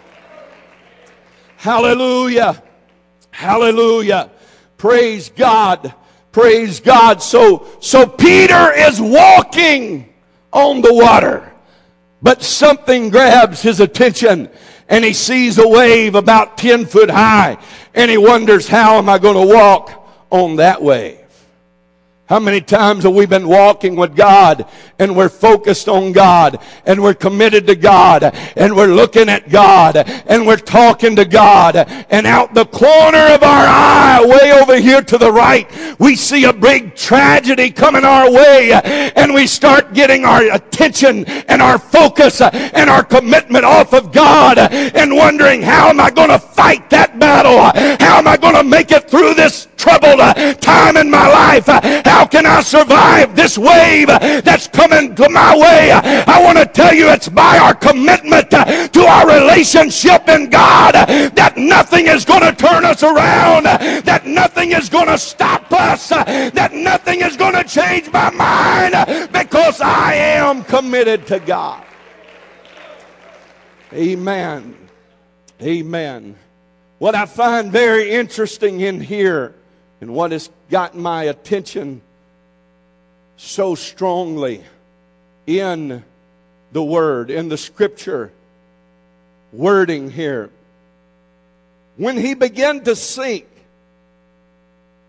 Hallelujah. 1.57 2.61
Hallelujah. 3.29 4.31
Praise 4.77 5.29
God. 5.29 5.93
Praise 6.31 6.79
God. 6.79 7.21
So, 7.21 7.67
so 7.79 8.07
Peter 8.07 8.73
is 8.73 8.99
walking 8.99 10.13
on 10.51 10.81
the 10.81 10.93
water, 10.93 11.51
but 12.21 12.43
something 12.43 13.09
grabs 13.09 13.61
his 13.61 13.79
attention 13.79 14.49
and 14.89 15.03
he 15.03 15.13
sees 15.13 15.57
a 15.57 15.67
wave 15.67 16.15
about 16.15 16.57
10 16.57 16.85
foot 16.85 17.09
high 17.09 17.57
and 17.93 18.09
he 18.09 18.17
wonders, 18.17 18.67
how 18.67 18.97
am 18.97 19.09
I 19.09 19.17
going 19.17 19.47
to 19.47 19.53
walk 19.53 20.07
on 20.29 20.57
that 20.57 20.81
wave? 20.81 21.26
How 22.27 22.41
many 22.41 22.59
times 22.59 23.05
have 23.05 23.13
we 23.13 23.25
been 23.25 23.47
walking 23.47 23.95
with 23.95 24.13
God 24.13 24.65
and 24.99 25.15
we're 25.15 25.29
focused 25.29 25.87
on 25.87 26.11
God 26.11 26.59
and 26.85 27.01
we're 27.01 27.13
committed 27.13 27.65
to 27.67 27.75
God 27.75 28.23
and 28.57 28.75
we're 28.75 28.93
looking 28.93 29.29
at 29.29 29.49
God 29.49 29.95
and 29.95 30.45
we're 30.45 30.57
talking 30.57 31.15
to 31.15 31.23
God 31.23 31.77
and 31.77 32.27
out 32.27 32.53
the 32.53 32.65
corner 32.65 33.33
of 33.33 33.43
our 33.43 33.65
eye 33.65 34.25
way 34.25 34.51
over 34.51 34.77
here 34.77 35.01
to 35.03 35.17
the 35.17 35.31
right 35.31 35.71
we 35.99 36.17
see 36.17 36.43
a 36.43 36.51
big 36.51 36.95
tragedy 36.95 37.71
coming 37.71 38.03
our 38.03 38.29
way 38.29 38.73
and 39.15 39.33
we 39.33 39.47
start 39.47 39.93
getting 39.93 40.25
our 40.25 40.51
attention 40.51 41.23
and 41.47 41.61
our 41.61 41.79
focus 41.79 42.41
and 42.41 42.89
our 42.89 43.05
commitment 43.05 43.63
off 43.63 43.93
of 43.93 44.11
God 44.11 44.57
and 44.57 45.15
wondering 45.15 45.61
how 45.61 45.87
am 45.87 46.01
I 46.01 46.11
going 46.11 46.29
to 46.29 46.39
fight 46.39 46.89
that 46.89 47.17
battle? 47.19 47.57
How 48.05 48.17
am 48.17 48.27
I 48.27 48.35
going 48.35 48.55
to 48.55 48.63
make 48.63 48.91
it 48.91 49.09
through 49.09 49.33
this 49.33 49.67
troubled 49.77 50.19
uh, 50.19 50.53
time 50.55 50.97
in 50.97 51.09
my 51.09 51.27
life? 51.29 51.69
Uh, 51.69 51.79
how 52.03 52.25
can 52.25 52.45
I 52.45 52.61
survive 52.61 53.35
this 53.35 53.57
wave 53.57 54.09
uh, 54.09 54.41
that's 54.41 54.67
coming 54.67 55.15
to 55.15 55.29
my 55.29 55.55
way? 55.55 55.91
I 55.91 56.41
want 56.43 56.57
to 56.57 56.65
tell 56.65 56.93
you 56.93 57.09
it's 57.09 57.29
by 57.29 57.57
our 57.57 57.73
commitment 57.73 58.49
to 58.51 59.05
our 59.07 59.27
relationship 59.27 60.27
in 60.27 60.49
God 60.49 60.93
that 60.93 61.53
nothing 61.57 62.07
is 62.07 62.25
going 62.25 62.41
to 62.41 62.53
turn 62.53 62.83
us 62.85 63.03
around, 63.03 63.63
that 63.63 64.25
nothing 64.25 64.71
is 64.71 64.89
going 64.89 65.07
to 65.07 65.17
stop 65.17 65.71
us, 65.71 66.09
that 66.09 66.73
nothing 66.73 67.21
is 67.21 67.37
going 67.37 67.53
to 67.53 67.63
change 67.63 68.11
my 68.11 68.29
mind 68.31 69.31
because 69.31 69.79
I 69.81 70.15
am 70.15 70.63
committed 70.63 71.27
to 71.27 71.39
God. 71.39 71.83
Amen. 73.93 74.75
Amen. 75.61 76.35
What 76.99 77.15
I 77.15 77.25
find 77.25 77.71
very 77.71 78.11
interesting 78.11 78.81
in 78.81 78.99
here 78.99 79.55
and 80.01 80.13
what 80.13 80.31
has 80.31 80.49
gotten 80.69 81.01
my 81.01 81.23
attention 81.23 82.01
so 83.37 83.75
strongly 83.75 84.63
in 85.45 86.03
the 86.71 86.83
Word, 86.83 87.29
in 87.31 87.49
the 87.49 87.57
Scripture 87.57 88.31
wording 89.53 90.11
here. 90.11 90.49
When 91.95 92.17
he 92.17 92.33
began 92.33 92.83
to 92.83 92.95
sink, 92.95 93.47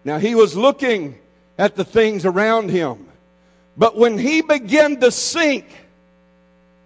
Now 0.04 0.18
he 0.18 0.34
was 0.34 0.56
looking 0.56 1.18
at 1.58 1.76
the 1.76 1.84
things 1.84 2.24
around 2.24 2.70
him. 2.70 3.08
But 3.76 3.96
when 3.96 4.16
he 4.18 4.40
began 4.42 4.98
to 5.00 5.10
sink, 5.10 5.66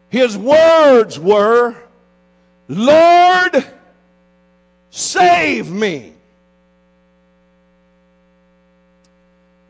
his 0.08 0.36
words 0.36 1.18
were, 1.18 1.76
Lord, 2.68 3.64
save 4.90 5.70
me. 5.70 6.14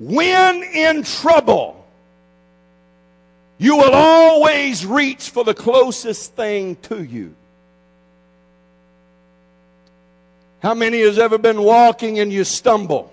When 0.02 0.64
in 0.64 1.04
trouble, 1.04 1.86
you 3.56 3.76
will 3.76 3.94
always 3.94 4.84
reach 4.84 5.30
for 5.30 5.44
the 5.44 5.54
closest 5.54 6.34
thing 6.34 6.74
to 6.82 7.04
you. 7.04 7.36
How 10.60 10.74
many 10.74 11.02
has 11.02 11.20
ever 11.20 11.38
been 11.38 11.62
walking 11.62 12.18
and 12.18 12.32
you 12.32 12.42
stumble? 12.42 13.12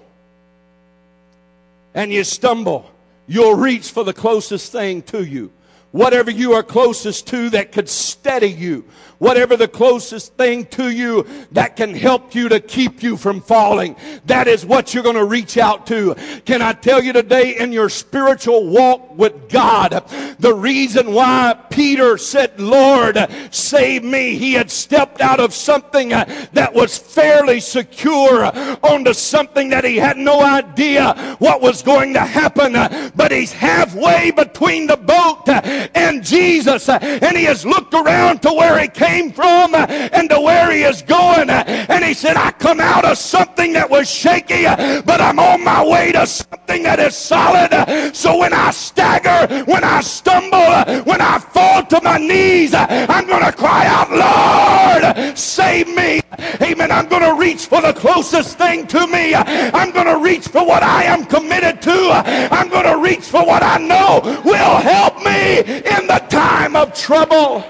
And 1.93 2.11
you 2.11 2.23
stumble. 2.23 2.89
You'll 3.27 3.55
reach 3.55 3.91
for 3.91 4.03
the 4.03 4.13
closest 4.13 4.71
thing 4.71 5.03
to 5.03 5.23
you 5.23 5.51
whatever 5.91 6.31
you 6.31 6.53
are 6.53 6.63
closest 6.63 7.27
to 7.27 7.49
that 7.49 7.71
could 7.71 7.89
steady 7.89 8.49
you, 8.49 8.85
whatever 9.17 9.57
the 9.57 9.67
closest 9.67 10.33
thing 10.35 10.65
to 10.65 10.89
you 10.89 11.25
that 11.51 11.75
can 11.75 11.93
help 11.93 12.33
you 12.35 12.49
to 12.49 12.59
keep 12.59 13.03
you 13.03 13.17
from 13.17 13.41
falling. 13.41 13.95
That 14.25 14.47
is 14.47 14.65
what 14.65 14.93
you're 14.93 15.03
going 15.03 15.15
to 15.15 15.25
reach 15.25 15.57
out 15.57 15.87
to. 15.87 16.15
Can 16.45 16.61
I 16.61 16.73
tell 16.73 17.03
you 17.03 17.13
today 17.13 17.57
in 17.57 17.71
your 17.71 17.89
spiritual 17.89 18.67
walk 18.67 19.17
with 19.17 19.49
God, 19.49 20.03
the 20.39 20.53
reason 20.53 21.13
why 21.13 21.57
Peter 21.69 22.17
said, 22.17 22.59
Lord, 22.59 23.17
save 23.51 24.03
me, 24.03 24.35
he 24.35 24.53
had 24.53 24.71
stepped 24.71 25.21
out 25.21 25.39
of 25.39 25.53
something 25.53 26.13
uh, 26.13 26.47
that 26.53 26.73
was 26.73 26.97
fairly 26.97 27.59
secure 27.59 28.45
onto 28.83 29.13
something 29.13 29.69
that 29.69 29.83
he 29.83 29.97
had 29.97 30.17
no 30.17 30.41
idea 30.41 31.35
what 31.39 31.61
was 31.61 31.81
going 31.81 32.13
to 32.13 32.21
happen, 32.21 32.75
uh, 32.75 33.11
but 33.15 33.31
he's 33.31 33.51
halfway 33.51 34.31
between 34.31 34.87
the 34.87 34.97
boat 34.97 35.47
uh, 35.49 35.78
and 35.95 36.23
Jesus. 36.23 36.89
Uh, 36.89 36.99
and 37.01 37.37
he 37.37 37.45
has 37.45 37.65
looked 37.65 37.93
around 37.93 38.41
to 38.43 38.53
where 38.53 38.79
he 38.79 38.87
came 38.87 39.31
from 39.31 39.73
uh, 39.73 39.85
and 39.89 40.29
to 40.29 40.39
where 40.39 40.71
he 40.71 40.83
is 40.83 41.01
going. 41.01 41.49
Uh, 41.49 41.63
and 41.89 42.03
he 42.03 42.13
said, 42.13 42.35
I 42.35 42.51
come 42.51 42.79
out 42.79 43.05
of 43.05 43.17
something 43.17 43.73
that 43.73 43.89
was 43.89 44.09
shaky, 44.09 44.63
but 44.63 45.21
I'm 45.21 45.39
on 45.39 45.63
my 45.63 45.85
way 45.85 46.11
to 46.11 46.25
something 46.25 46.83
that 46.83 46.99
is 46.99 47.15
solid. 47.15 48.15
So 48.15 48.37
when 48.37 48.53
I 48.53 48.71
stagger, 48.71 49.63
when 49.65 49.83
I 49.83 50.01
stumble, 50.01 51.03
when 51.03 51.21
I 51.21 51.39
fall 51.39 51.83
to 51.85 52.01
my 52.03 52.17
knees, 52.17 52.73
I'm 52.73 53.27
going 53.27 53.43
to 53.43 53.51
cry 53.51 53.85
out, 53.87 54.09
Lord, 54.11 55.37
save 55.37 55.87
me. 55.87 56.21
Amen. 56.61 56.91
I'm 56.91 57.07
going 57.07 57.23
to 57.23 57.35
reach 57.39 57.65
for 57.65 57.81
the 57.81 57.93
closest 57.93 58.57
thing 58.57 58.87
to 58.87 59.07
me. 59.07 59.35
I'm 59.35 59.91
going 59.91 60.05
to 60.07 60.17
reach 60.17 60.47
for 60.47 60.65
what 60.65 60.83
I 60.83 61.03
am 61.03 61.25
committed 61.25 61.81
to. 61.83 62.11
I'm 62.51 62.69
going 62.69 62.85
to 62.85 62.97
reach 62.97 63.25
for 63.25 63.45
what 63.45 63.63
I 63.63 63.77
know 63.77 64.21
will 64.45 64.77
help 64.77 65.17
me 65.17 65.29
in 65.69 66.07
the 66.07 66.25
time 66.29 66.75
of 66.75 66.93
trouble. 66.93 67.63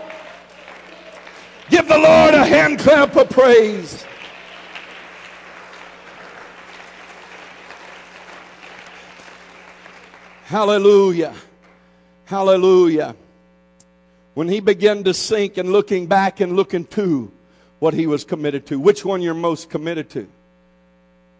Give 1.69 1.87
the 1.87 1.97
Lord 1.97 2.33
a 2.33 2.45
hand 2.45 2.79
clap 2.79 3.15
of 3.15 3.29
praise. 3.29 4.05
Hallelujah. 10.45 11.35
Hallelujah. 12.25 13.15
When 14.33 14.47
he 14.47 14.61
began 14.61 15.03
to 15.03 15.13
sink 15.13 15.57
and 15.57 15.71
looking 15.71 16.07
back 16.07 16.39
and 16.39 16.55
looking 16.55 16.85
to 16.85 17.31
what 17.79 17.93
he 17.93 18.07
was 18.07 18.23
committed 18.23 18.65
to, 18.67 18.79
which 18.79 19.03
one 19.03 19.21
you're 19.21 19.33
most 19.33 19.69
committed 19.69 20.09
to? 20.11 20.27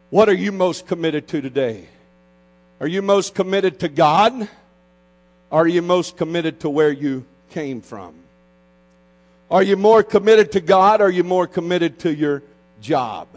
What 0.10 0.28
are 0.28 0.34
you 0.34 0.52
most 0.52 0.88
committed 0.88 1.28
to 1.30 1.42
today? 1.42 1.88
Are 2.80 2.88
you 2.88 3.02
most 3.02 3.34
committed 3.34 3.80
to 3.80 3.88
God? 3.88 4.48
Are 5.52 5.68
you 5.68 5.82
most 5.82 6.18
committed 6.18 6.60
to 6.62 6.70
where 6.70 6.92
you 6.92 7.26
came 7.50 7.82
from? 7.82 8.14
Are 9.50 9.64
you 9.64 9.78
more 9.78 10.04
committed 10.04 10.52
to 10.52 10.62
God? 10.62 11.02
Are 11.02 11.10
you 11.10 11.24
more 11.24 11.48
committed 11.48 12.00
to 12.00 12.14
your 12.14 12.44
job? 12.82 13.28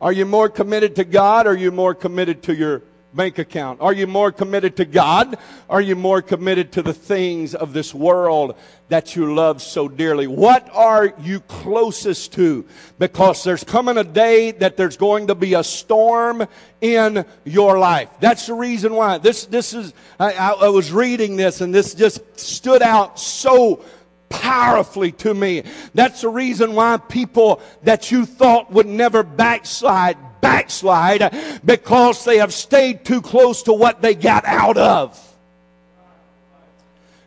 Are 0.00 0.12
you 0.12 0.26
more 0.26 0.48
committed 0.48 0.96
to 0.96 1.04
God? 1.04 1.46
Are 1.46 1.56
you 1.56 1.72
more 1.72 1.94
committed 1.94 2.42
to 2.44 2.54
your 2.54 2.82
bank 3.14 3.38
account? 3.38 3.80
Are 3.80 3.92
you 3.92 4.06
more 4.06 4.30
committed 4.30 4.76
to 4.76 4.84
God? 4.84 5.38
Are 5.70 5.80
you 5.80 5.96
more 5.96 6.20
committed 6.20 6.72
to 6.72 6.82
the 6.82 6.92
things 6.92 7.54
of 7.54 7.72
this 7.72 7.94
world 7.94 8.54
that 8.88 9.14
you 9.14 9.34
love 9.34 9.60
so 9.62 9.88
dearly? 9.88 10.26
What 10.26 10.68
are 10.72 11.12
you 11.20 11.40
closest 11.40 12.32
to? 12.34 12.64
Because 12.98 13.44
there's 13.44 13.64
coming 13.64 13.96
a 13.96 14.04
day 14.04 14.52
that 14.52 14.76
there's 14.76 14.96
going 14.96 15.26
to 15.28 15.34
be 15.34 15.54
a 15.54 15.64
storm 15.64 16.46
in 16.80 17.24
your 17.44 17.78
life. 17.78 18.08
That's 18.20 18.46
the 18.46 18.54
reason 18.54 18.94
why. 18.94 19.18
This, 19.18 19.46
this 19.46 19.74
is, 19.74 19.92
I, 20.18 20.32
I 20.32 20.68
was 20.68 20.90
reading 20.90 21.36
this 21.36 21.60
and 21.60 21.74
this 21.74 21.94
just 21.94 22.38
stood 22.38 22.82
out 22.82 23.18
so 23.18 23.84
powerfully 24.28 25.12
to 25.12 25.34
me. 25.34 25.64
That's 25.94 26.22
the 26.22 26.28
reason 26.28 26.74
why 26.74 26.96
people 26.96 27.60
that 27.82 28.10
you 28.10 28.26
thought 28.26 28.70
would 28.72 28.86
never 28.86 29.22
backslide 29.22 30.16
backslide 30.40 31.60
because 31.64 32.24
they 32.24 32.38
have 32.38 32.52
stayed 32.52 33.04
too 33.04 33.20
close 33.20 33.64
to 33.64 33.72
what 33.72 34.02
they 34.02 34.14
got 34.14 34.44
out 34.44 34.76
of. 34.76 35.27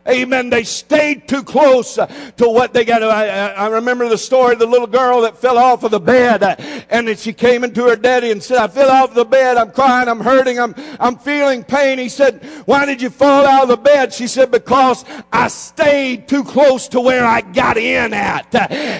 Amen. 0.09 0.49
They 0.49 0.63
stayed 0.63 1.27
too 1.27 1.43
close 1.43 1.95
to 1.95 2.49
what 2.49 2.73
they 2.73 2.83
got. 2.83 3.03
I, 3.03 3.49
I, 3.49 3.67
remember 3.67 4.09
the 4.09 4.17
story 4.17 4.53
of 4.53 4.59
the 4.59 4.65
little 4.65 4.87
girl 4.87 5.21
that 5.21 5.37
fell 5.37 5.59
off 5.59 5.83
of 5.83 5.91
the 5.91 5.99
bed 5.99 6.41
and 6.89 7.07
then 7.07 7.15
she 7.17 7.33
came 7.33 7.63
into 7.63 7.83
her 7.83 7.95
daddy 7.95 8.31
and 8.31 8.41
said, 8.41 8.57
I 8.57 8.67
fell 8.67 8.89
off 8.89 9.13
the 9.13 9.25
bed. 9.25 9.57
I'm 9.57 9.71
crying. 9.71 10.07
I'm 10.07 10.19
hurting. 10.19 10.59
I'm, 10.59 10.73
I'm 10.99 11.17
feeling 11.17 11.63
pain. 11.63 11.99
He 11.99 12.09
said, 12.09 12.43
why 12.65 12.85
did 12.85 12.99
you 12.99 13.11
fall 13.11 13.45
out 13.45 13.63
of 13.63 13.69
the 13.69 13.77
bed? 13.77 14.11
She 14.11 14.25
said, 14.25 14.49
because 14.49 15.05
I 15.31 15.49
stayed 15.49 16.27
too 16.27 16.43
close 16.43 16.87
to 16.89 16.99
where 16.99 17.23
I 17.23 17.41
got 17.41 17.77
in 17.77 18.13
at. 18.13 18.53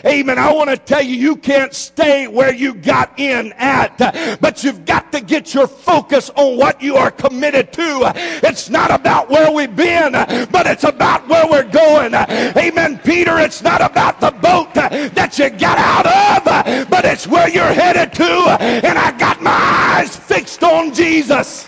Amen. 0.05 0.37
I 0.37 0.53
want 0.53 0.69
to 0.69 0.77
tell 0.77 1.01
you, 1.01 1.15
you 1.15 1.35
can't 1.35 1.73
stay 1.73 2.27
where 2.27 2.53
you 2.53 2.75
got 2.75 3.19
in 3.19 3.53
at, 3.53 4.39
but 4.39 4.63
you've 4.63 4.85
got 4.85 5.11
to 5.13 5.21
get 5.21 5.55
your 5.55 5.67
focus 5.67 6.29
on 6.35 6.57
what 6.57 6.79
you 6.79 6.95
are 6.95 7.09
committed 7.09 7.73
to. 7.73 8.11
It's 8.43 8.69
not 8.69 8.91
about 8.91 9.31
where 9.31 9.51
we've 9.51 9.75
been, 9.75 10.11
but 10.11 10.67
it's 10.67 10.83
about 10.93 11.27
where 11.27 11.47
we're 11.47 11.71
going. 11.71 12.13
Amen. 12.13 12.99
Peter, 12.99 13.39
it's 13.39 13.61
not 13.61 13.81
about 13.81 14.19
the 14.19 14.31
boat 14.31 14.73
that 14.73 15.39
you 15.39 15.49
got 15.49 15.77
out 15.77 16.05
of, 16.05 16.89
but 16.89 17.05
it's 17.05 17.25
where 17.27 17.49
you're 17.49 17.73
headed 17.73 18.13
to. 18.13 18.31
And 18.61 18.97
I 18.97 19.17
got 19.17 19.41
my 19.41 19.51
eyes 19.51 20.15
fixed 20.15 20.63
on 20.63 20.93
Jesus. 20.93 21.67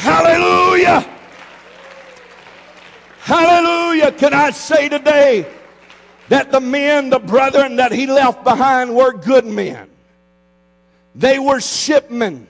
Hallelujah. 0.00 1.06
Hallelujah. 3.20 4.12
Can 4.12 4.32
I 4.32 4.50
say 4.50 4.88
today 4.88 5.46
that 6.28 6.50
the 6.50 6.60
men, 6.60 7.10
the 7.10 7.18
brethren 7.18 7.76
that 7.76 7.92
he 7.92 8.06
left 8.06 8.42
behind 8.42 8.94
were 8.94 9.12
good 9.12 9.44
men? 9.44 9.90
They 11.14 11.38
were 11.38 11.60
shipmen. 11.60 12.46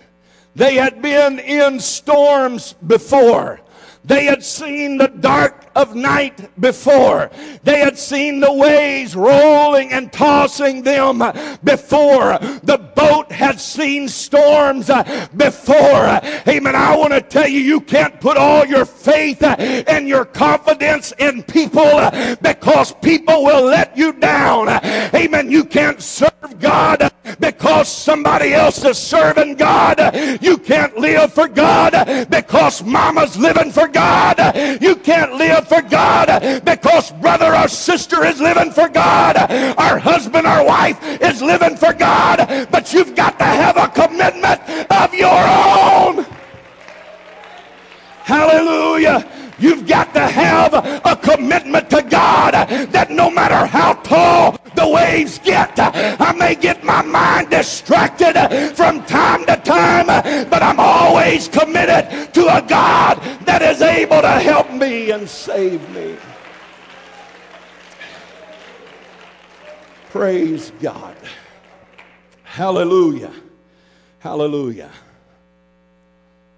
They 0.58 0.74
had 0.74 1.00
been 1.00 1.38
in 1.38 1.78
storms 1.78 2.74
before. 2.84 3.60
They 4.02 4.24
had 4.24 4.42
seen 4.42 4.98
the 4.98 5.06
dark 5.06 5.70
of 5.76 5.94
night 5.94 6.50
before. 6.60 7.30
They 7.62 7.78
had 7.78 7.96
seen 7.96 8.40
the 8.40 8.52
waves 8.52 9.14
rolling 9.14 9.92
and 9.92 10.12
tossing 10.12 10.82
them 10.82 11.18
before. 11.62 12.38
The 12.64 12.90
boat 12.96 13.30
had 13.30 13.60
seen 13.60 14.08
storms 14.08 14.90
uh, 14.90 15.28
before. 15.36 16.20
Amen. 16.48 16.74
I 16.74 16.96
want 16.96 17.12
to 17.12 17.20
tell 17.20 17.46
you, 17.46 17.60
you 17.60 17.80
can't 17.80 18.20
put 18.20 18.36
all 18.36 18.66
your 18.66 18.84
faith 18.84 19.44
uh, 19.44 19.54
and 19.58 20.08
your 20.08 20.24
confidence 20.24 21.12
in 21.18 21.44
people 21.44 21.82
uh, 21.82 22.34
because 22.42 22.92
people 22.94 23.44
will 23.44 23.62
let 23.62 23.96
you 23.96 24.12
down. 24.12 24.68
Amen. 25.14 25.52
You 25.52 25.64
can't 25.64 26.02
serve 26.02 26.58
God 26.58 27.12
because 27.40 27.88
somebody 27.88 28.52
else 28.54 28.84
is 28.84 28.98
serving 28.98 29.56
God. 29.56 29.98
You 30.42 30.58
can't 30.58 30.96
live 30.98 31.32
for 31.32 31.48
God 31.48 32.28
because 32.30 32.82
mama's 32.82 33.36
living 33.36 33.70
for 33.70 33.88
God. 33.88 34.38
You 34.80 34.96
can't 34.96 35.34
live 35.34 35.68
for 35.68 35.82
God 35.82 36.64
because 36.64 37.12
brother 37.12 37.54
or 37.54 37.68
sister 37.68 38.24
is 38.24 38.40
living 38.40 38.70
for 38.70 38.88
God. 38.88 39.36
Our 39.78 39.98
husband 39.98 40.46
or 40.46 40.64
wife 40.64 40.98
is 41.20 41.42
living 41.42 41.76
for 41.76 41.92
God. 41.92 42.68
But 42.70 42.92
you've 42.92 43.14
got 43.14 43.38
to 43.38 43.44
have 43.44 43.76
a 43.76 43.88
commitment 43.88 44.60
of 44.90 45.14
your 45.14 45.28
own. 45.28 46.26
Hallelujah. 48.24 49.37
You've 49.58 49.86
got 49.86 50.14
to 50.14 50.20
have 50.20 50.72
a 50.72 51.16
commitment 51.16 51.90
to 51.90 52.02
God 52.02 52.54
that 52.54 53.10
no 53.10 53.30
matter 53.30 53.66
how 53.66 53.94
tall 53.94 54.56
the 54.74 54.88
waves 54.88 55.38
get, 55.40 55.72
I 55.78 56.32
may 56.32 56.54
get 56.54 56.84
my 56.84 57.02
mind 57.02 57.50
distracted 57.50 58.34
from 58.76 59.04
time 59.04 59.44
to 59.46 59.56
time, 59.56 60.06
but 60.48 60.62
I'm 60.62 60.78
always 60.78 61.48
committed 61.48 62.32
to 62.34 62.42
a 62.46 62.62
God 62.62 63.16
that 63.46 63.62
is 63.62 63.82
able 63.82 64.20
to 64.20 64.30
help 64.30 64.70
me 64.72 65.10
and 65.10 65.28
save 65.28 65.88
me. 65.90 66.16
Praise 70.10 70.72
God. 70.80 71.16
Hallelujah. 72.44 73.32
Hallelujah. 74.20 74.90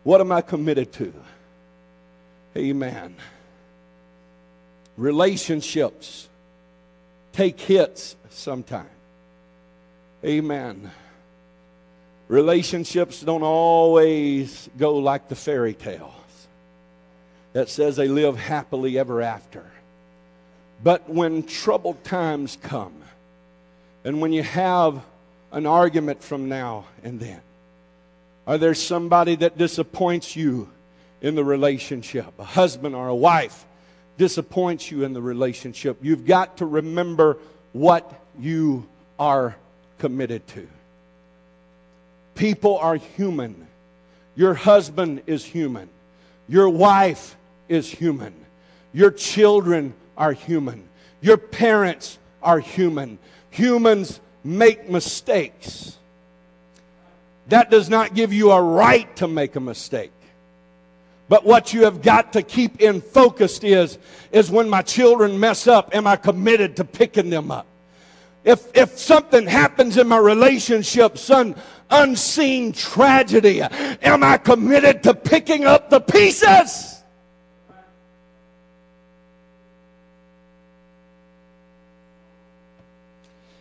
What 0.05 0.21
am 0.21 0.33
I 0.33 0.41
committed 0.41 0.93
to? 0.95 1.13
Amen. 2.57 3.17
Relationships 4.97 6.29
take 7.33 7.61
hits 7.61 8.17
sometimes. 8.31 8.89
Amen. 10.25 10.91
Relationships 12.29 13.21
don't 13.23 13.43
always 13.43 14.69
go 14.79 14.97
like 14.97 15.29
the 15.29 15.35
fairy 15.35 15.75
tales 15.75 16.13
that 17.53 17.69
says 17.69 17.97
they 17.97 18.09
live 18.09 18.37
happily 18.37 18.99
ever 18.99 19.23
after. 19.23 19.65
But 20.83 21.09
when 21.09 21.43
troubled 21.43 22.05
times 22.05 22.57
come, 22.63 23.03
and 24.05 24.21
when 24.21 24.33
you 24.33 24.43
have 24.43 25.03
an 25.53 25.67
argument 25.67 26.23
from 26.23 26.49
now 26.49 26.85
and 27.03 27.19
then, 27.19 27.41
or 28.47 28.59
there's 28.59 28.83
somebody 28.83 29.35
that 29.37 29.59
disappoints 29.59 30.37
you 30.37 30.71
in 31.21 31.35
the 31.35 31.45
relationship, 31.45 32.27
a 32.39 32.45
husband 32.45 32.95
or 32.95 33.09
a 33.09 33.15
wife 33.15 33.65
disappoints 34.19 34.91
you 34.91 35.05
in 35.05 35.13
the 35.13 35.23
relationship, 35.23 35.99
you've 36.03 36.27
got 36.27 36.59
to 36.59 36.67
remember 36.67 37.39
what 37.73 38.13
you 38.39 38.87
are 39.19 39.57
committed 39.99 40.47
to. 40.49 40.69
People 42.35 42.79
are 42.79 42.97
human. 42.97 43.67
Your 44.37 44.55
husband 44.55 45.23
is 45.27 45.45
human. 45.45 45.89
Your 46.49 46.69
wife 46.69 47.37
is 47.69 47.89
human. 47.91 48.35
Your 48.93 49.11
children 49.11 49.95
are 50.17 50.33
human. 50.33 50.89
Your 51.21 51.37
parents 51.37 52.19
are 52.43 52.59
human. 52.59 53.19
Humans 53.51 54.21
make 54.43 54.89
mistakes. 54.89 55.97
That 57.49 57.71
does 57.71 57.89
not 57.89 58.15
give 58.15 58.33
you 58.33 58.51
a 58.53 58.63
right 58.63 59.15
to 59.17 59.29
make 59.29 59.57
a 59.57 59.61
mistake. 59.61 60.13
But 61.31 61.47
what 61.47 61.73
you 61.73 61.85
have 61.85 62.03
got 62.03 62.33
to 62.33 62.43
keep 62.43 62.81
in 62.81 63.01
focused 63.01 63.63
is, 63.63 63.99
is 64.33 64.51
when 64.51 64.69
my 64.69 64.83
children 64.83 65.39
mess 65.39 65.69
up, 65.69 65.95
am 65.95 66.05
I 66.09 66.17
committed 66.17 66.75
to 66.79 66.85
picking 66.85 67.31
them 67.31 67.53
up? 67.53 67.67
If, 68.43 68.77
if 68.77 68.99
something 68.99 69.47
happens 69.47 69.97
in 69.97 70.09
my 70.09 70.19
relationship, 70.19 71.17
some 71.17 71.55
unseen 71.89 72.73
tragedy, 72.73 73.63
am 73.63 74.25
I 74.25 74.39
committed 74.39 75.05
to 75.05 75.15
picking 75.15 75.67
up 75.67 75.89
the 75.89 76.01
pieces? 76.01 77.01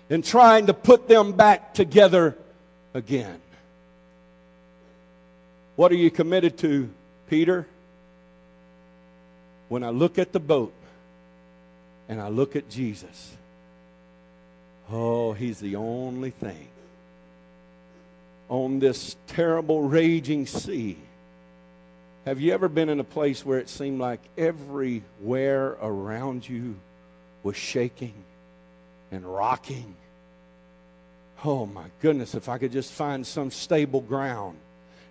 And 0.09 0.25
trying 0.25 0.65
to 0.65 0.73
put 0.73 1.07
them 1.07 1.33
back 1.33 1.75
together 1.75 2.35
again. 2.95 3.39
What 5.75 5.91
are 5.91 5.95
you 5.95 6.09
committed 6.09 6.57
to, 6.57 6.89
Peter? 7.29 7.67
When 9.67 9.83
I 9.83 9.89
look 9.89 10.17
at 10.17 10.31
the 10.33 10.39
boat 10.39 10.73
and 12.07 12.19
I 12.19 12.29
look 12.29 12.55
at 12.55 12.69
Jesus, 12.69 13.37
Oh, 14.91 15.33
he's 15.33 15.59
the 15.59 15.75
only 15.75 16.31
thing 16.31 16.67
on 18.47 18.79
this 18.79 19.15
terrible 19.27 19.83
raging 19.83 20.47
sea. 20.47 20.97
Have 22.25 22.41
you 22.41 22.53
ever 22.53 22.67
been 22.67 22.89
in 22.89 22.99
a 22.99 23.03
place 23.03 23.45
where 23.45 23.59
it 23.59 23.69
seemed 23.69 23.99
like 23.99 24.19
everywhere 24.37 25.77
around 25.81 26.49
you 26.49 26.75
was 27.43 27.55
shaking 27.55 28.15
and 29.11 29.23
rocking? 29.23 29.95
Oh 31.45 31.67
my 31.67 31.85
goodness, 32.01 32.33
if 32.33 32.49
I 32.49 32.57
could 32.57 32.71
just 32.71 32.91
find 32.91 33.25
some 33.25 33.51
stable 33.51 34.01
ground. 34.01 34.57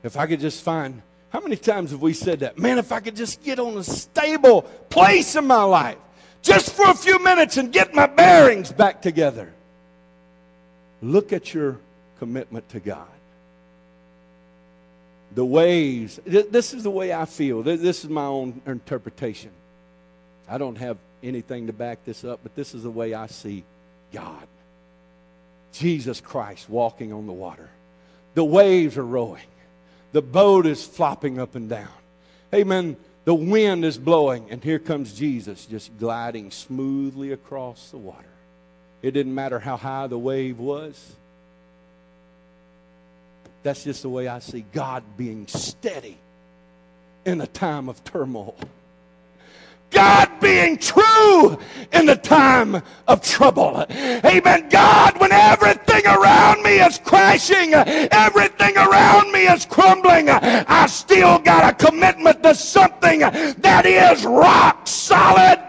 If 0.03 0.17
I 0.17 0.27
could 0.27 0.41
just 0.41 0.63
find, 0.63 1.03
how 1.31 1.41
many 1.41 1.57
times 1.57 1.91
have 1.91 2.01
we 2.01 2.15
said 2.15 2.41
that? 2.41 2.59
Man, 2.59 2.79
if 2.79 2.91
I 2.93 3.01
could 3.01 3.17
just 3.17 3.43
get 3.43 3.59
on 3.59 3.77
a 3.77 3.85
stable 3.85 4.63
place 4.63 5.37
in 5.37 5.47
my 5.47 5.63
life, 5.63 5.99
just 6.43 6.73
for 6.73 6.89
a 6.91 6.95
few 6.95 7.23
minutes 7.23 7.57
and 7.57 7.73
get 7.73 7.95
my 7.95 8.07
bearings 8.07 8.73
back 8.73 9.03
together. 9.03 9.53
Look 11.03 11.33
at 11.33 11.53
your 11.53 11.79
commitment 12.19 12.69
to 12.71 12.81
God. 12.81 13.07
The 15.35 15.45
ways, 15.45 16.19
this 16.25 16.73
is 16.73 16.83
the 16.83 16.91
way 16.91 17.13
I 17.13 17.27
feel. 17.27 17.63
This 17.63 18.03
is 18.03 18.09
my 18.09 18.25
own 18.25 18.63
interpretation. 18.67 19.51
I 20.49 20.57
don't 20.57 20.77
have 20.77 20.97
anything 21.23 21.67
to 21.67 21.73
back 21.73 22.05
this 22.05 22.25
up, 22.25 22.41
but 22.43 22.55
this 22.55 22.75
is 22.75 22.83
the 22.83 22.91
way 22.91 23.13
I 23.13 23.27
see 23.27 23.65
God. 24.13 24.47
Jesus 25.73 26.21
Christ 26.21 26.69
walking 26.71 27.13
on 27.13 27.27
the 27.27 27.33
water. 27.33 27.69
The 28.35 28.45
waves 28.45 28.97
are 28.97 29.05
rolling. 29.05 29.43
The 30.19 30.23
boat 30.23 30.67
is 30.67 30.85
flopping 30.85 31.39
up 31.39 31.55
and 31.55 31.69
down. 31.69 31.87
Amen. 32.53 32.97
The 33.25 33.37
wind 33.37 33.85
is 33.85 33.97
blowing, 33.97 34.51
and 34.51 34.65
here 34.65 34.81
comes 34.81 35.15
Jesus 35.15 35.65
just 35.65 35.97
gliding 35.97 36.51
smoothly 36.51 37.31
across 37.31 37.91
the 37.91 37.99
water. 37.99 38.27
It 39.01 39.13
didn't 39.13 39.37
matter 39.37 39.61
how 39.61 39.77
high 39.77 40.09
the 40.09 40.19
wave 40.19 40.59
was. 40.59 41.13
That's 43.63 43.85
just 43.85 44.03
the 44.03 44.09
way 44.09 44.27
I 44.27 44.41
see 44.41 44.65
God 44.73 45.05
being 45.17 45.47
steady 45.47 46.19
in 47.25 47.41
a 47.41 47.47
time 47.47 47.89
of 47.89 48.03
turmoil. 48.03 48.57
God 49.91 50.29
being 50.41 50.77
true 50.77 51.59
in 51.93 52.07
the 52.07 52.17
time 52.17 52.83
of 53.07 53.23
trouble. 53.23 53.85
Amen. 53.91 54.69
God, 54.69 55.19
when 55.21 55.33
everything 55.33 56.07
around 56.07 56.63
me 56.63 56.81
is 56.81 56.99
crashing, 56.99 57.75
everything 57.75 58.77
around 58.77 59.33
me 59.33 59.47
is 59.47 59.65
crumbling, 59.67 60.29
I 60.29 60.87
still 60.87 61.39
got 61.39 61.73
a 61.73 61.87
commitment 61.87 62.43
to 62.43 62.55
something 62.55 63.21
that 63.21 63.87
is 63.87 64.25
rock 64.25 64.87
solid. 64.87 65.68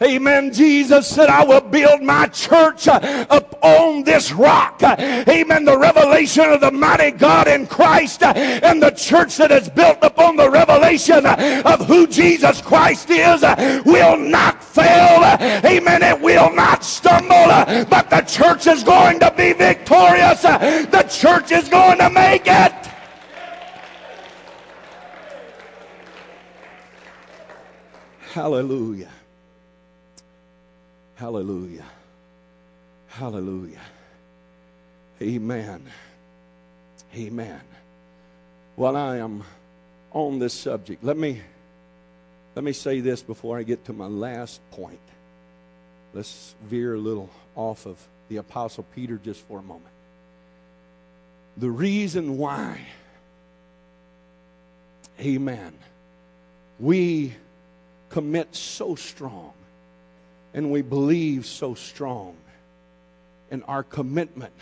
Amen. 0.00 0.52
Jesus 0.52 1.08
said, 1.08 1.28
I 1.28 1.44
will 1.44 1.60
build 1.60 2.02
my 2.02 2.26
church 2.28 2.86
uh, 2.86 3.26
upon 3.30 4.04
this 4.04 4.30
rock. 4.30 4.80
Amen. 4.82 5.64
The 5.64 5.76
revelation 5.76 6.44
of 6.50 6.60
the 6.60 6.70
mighty 6.70 7.10
God 7.10 7.48
in 7.48 7.66
Christ 7.66 8.22
uh, 8.22 8.32
and 8.36 8.80
the 8.80 8.90
church 8.92 9.36
that 9.38 9.50
is 9.50 9.68
built 9.68 9.98
upon 10.02 10.36
the 10.36 10.48
revelation 10.48 11.26
uh, 11.26 11.62
of 11.64 11.86
who 11.86 12.06
Jesus 12.06 12.62
Christ 12.62 13.10
is 13.10 13.42
will 13.84 14.16
not 14.16 14.62
fail. 14.62 15.24
Amen. 15.64 16.02
It 16.02 16.20
will 16.20 16.52
not 16.54 16.84
stumble, 16.84 17.48
but 17.86 18.08
the 18.08 18.20
church 18.20 18.68
is 18.68 18.84
going 18.84 19.18
to 19.18 19.34
be 19.36 19.52
victorious. 19.52 20.42
The 20.42 21.06
church 21.10 21.50
is 21.50 21.68
going 21.68 21.98
to 21.98 22.10
make 22.10 22.46
it. 22.46 22.72
Hallelujah. 28.32 29.10
Hallelujah. 31.18 31.84
Hallelujah. 33.08 33.80
Amen. 35.20 35.84
Amen. 37.12 37.60
While 38.76 38.96
I 38.96 39.16
am 39.16 39.42
on 40.12 40.38
this 40.38 40.54
subject, 40.54 41.02
let 41.02 41.16
me 41.16 41.42
let 42.54 42.64
me 42.64 42.72
say 42.72 43.00
this 43.00 43.20
before 43.20 43.58
I 43.58 43.64
get 43.64 43.84
to 43.86 43.92
my 43.92 44.06
last 44.06 44.60
point. 44.70 45.00
Let's 46.14 46.54
veer 46.62 46.94
a 46.94 46.98
little 46.98 47.30
off 47.56 47.84
of 47.84 47.98
the 48.28 48.36
apostle 48.36 48.84
Peter 48.94 49.16
just 49.16 49.40
for 49.48 49.58
a 49.58 49.62
moment. 49.62 49.90
The 51.56 51.70
reason 51.70 52.38
why 52.38 52.80
amen 55.18 55.74
we 56.78 57.34
commit 58.08 58.54
so 58.54 58.94
strong 58.94 59.52
and 60.54 60.70
we 60.70 60.82
believe 60.82 61.46
so 61.46 61.74
strong 61.74 62.36
in 63.50 63.62
our 63.64 63.82
commitment 63.82 64.52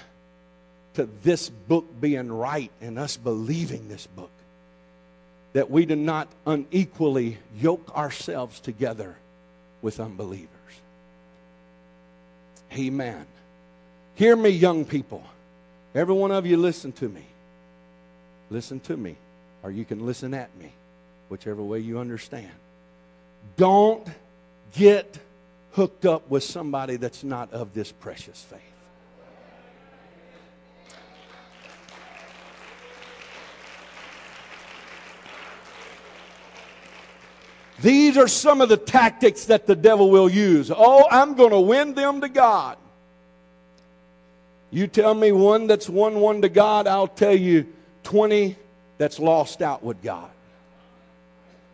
to 0.94 1.08
this 1.22 1.48
book 1.48 1.86
being 2.00 2.32
right 2.32 2.70
and 2.80 2.98
us 2.98 3.16
believing 3.16 3.88
this 3.88 4.06
book 4.06 4.30
that 5.52 5.70
we 5.70 5.86
do 5.86 5.96
not 5.96 6.28
unequally 6.46 7.38
yoke 7.58 7.96
ourselves 7.96 8.60
together 8.60 9.16
with 9.82 10.00
unbelievers. 10.00 10.50
Amen. 12.72 13.26
Hear 14.14 14.36
me, 14.36 14.50
young 14.50 14.84
people. 14.84 15.24
Every 15.94 16.14
one 16.14 16.30
of 16.30 16.46
you, 16.46 16.56
listen 16.56 16.92
to 16.92 17.08
me. 17.08 17.24
Listen 18.50 18.80
to 18.80 18.96
me, 18.96 19.16
or 19.62 19.70
you 19.70 19.84
can 19.84 20.04
listen 20.04 20.34
at 20.34 20.54
me, 20.58 20.72
whichever 21.28 21.62
way 21.62 21.80
you 21.80 21.98
understand. 21.98 22.50
Don't 23.56 24.06
get 24.72 25.18
hooked 25.76 26.06
up 26.06 26.30
with 26.30 26.42
somebody 26.42 26.96
that's 26.96 27.22
not 27.22 27.52
of 27.52 27.74
this 27.74 27.92
precious 27.92 28.42
faith. 28.42 28.60
These 37.82 38.16
are 38.16 38.26
some 38.26 38.62
of 38.62 38.70
the 38.70 38.78
tactics 38.78 39.44
that 39.44 39.66
the 39.66 39.76
devil 39.76 40.10
will 40.10 40.30
use. 40.30 40.72
Oh, 40.74 41.06
I'm 41.10 41.34
going 41.34 41.50
to 41.50 41.60
win 41.60 41.92
them 41.92 42.22
to 42.22 42.28
God. 42.30 42.78
You 44.70 44.86
tell 44.86 45.14
me 45.14 45.30
one 45.30 45.66
that's 45.66 45.90
won 45.90 46.20
one 46.20 46.40
to 46.40 46.48
God, 46.48 46.86
I'll 46.86 47.06
tell 47.06 47.36
you 47.36 47.66
20 48.04 48.56
that's 48.96 49.18
lost 49.18 49.60
out 49.60 49.82
with 49.82 50.02
God. 50.02 50.30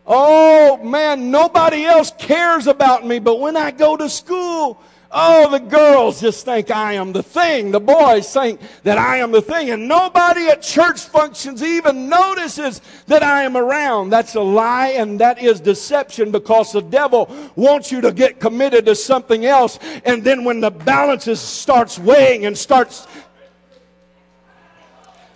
Oh 0.06 0.82
man, 0.82 1.30
nobody 1.30 1.84
else 1.84 2.12
cares 2.18 2.66
about 2.66 3.06
me, 3.06 3.18
but 3.18 3.40
when 3.40 3.56
I 3.56 3.70
go 3.70 3.96
to 3.96 4.08
school, 4.08 4.82
Oh, 5.14 5.50
the 5.50 5.60
girls 5.60 6.22
just 6.22 6.46
think 6.46 6.70
I 6.70 6.94
am 6.94 7.12
the 7.12 7.22
thing. 7.22 7.70
The 7.70 7.80
boys 7.80 8.32
think 8.32 8.60
that 8.82 8.96
I 8.96 9.18
am 9.18 9.30
the 9.30 9.42
thing. 9.42 9.68
And 9.68 9.86
nobody 9.86 10.46
at 10.46 10.62
church 10.62 11.02
functions 11.02 11.62
even 11.62 12.08
notices 12.08 12.80
that 13.08 13.22
I 13.22 13.42
am 13.42 13.54
around. 13.54 14.08
That's 14.08 14.36
a 14.36 14.40
lie 14.40 14.88
and 14.88 15.20
that 15.20 15.38
is 15.38 15.60
deception 15.60 16.30
because 16.30 16.72
the 16.72 16.80
devil 16.80 17.30
wants 17.56 17.92
you 17.92 18.00
to 18.00 18.10
get 18.10 18.40
committed 18.40 18.86
to 18.86 18.94
something 18.94 19.44
else. 19.44 19.78
And 20.06 20.24
then 20.24 20.44
when 20.44 20.60
the 20.60 20.70
balances 20.70 21.40
starts 21.40 21.98
weighing 21.98 22.46
and 22.46 22.56
starts 22.56 23.06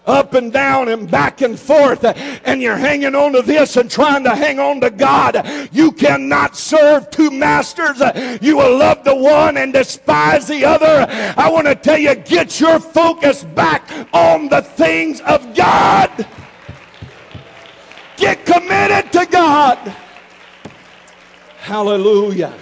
up 0.07 0.35
and 0.35 0.53
down 0.53 0.89
and 0.89 1.11
back 1.11 1.41
and 1.41 1.59
forth, 1.59 2.05
and 2.05 2.63
you're 2.63 2.77
hanging 2.77 3.15
on 3.15 3.33
to 3.33 3.43
this 3.43 3.77
and 3.77 3.91
trying 3.91 4.25
to 4.25 4.35
hang 4.35 4.59
on 4.59 4.81
to 4.81 4.91
God. 4.91 5.69
You 5.73 5.93
cannot 5.93 6.57
serve 6.57 7.11
two 7.11 7.31
masters. 7.31 8.01
You 8.41 8.57
will 8.57 8.79
love 8.79 9.05
the 9.05 9.15
one 9.15 9.57
and 9.57 9.73
despise 9.73 10.47
the 10.47 10.65
other. 10.65 11.07
I 11.37 11.51
want 11.51 11.67
to 11.67 11.75
tell 11.75 11.99
you, 11.99 12.15
get 12.15 12.61
your 12.61 12.79
focus 12.79 13.45
back 13.45 13.91
on 14.13 14.49
the 14.49 14.63
things 14.63 15.21
of 15.23 15.55
God. 15.55 16.27
Get 18.17 18.47
committed 18.47 19.13
to 19.13 19.27
God. 19.27 19.79
Hallelujah. 21.59 22.55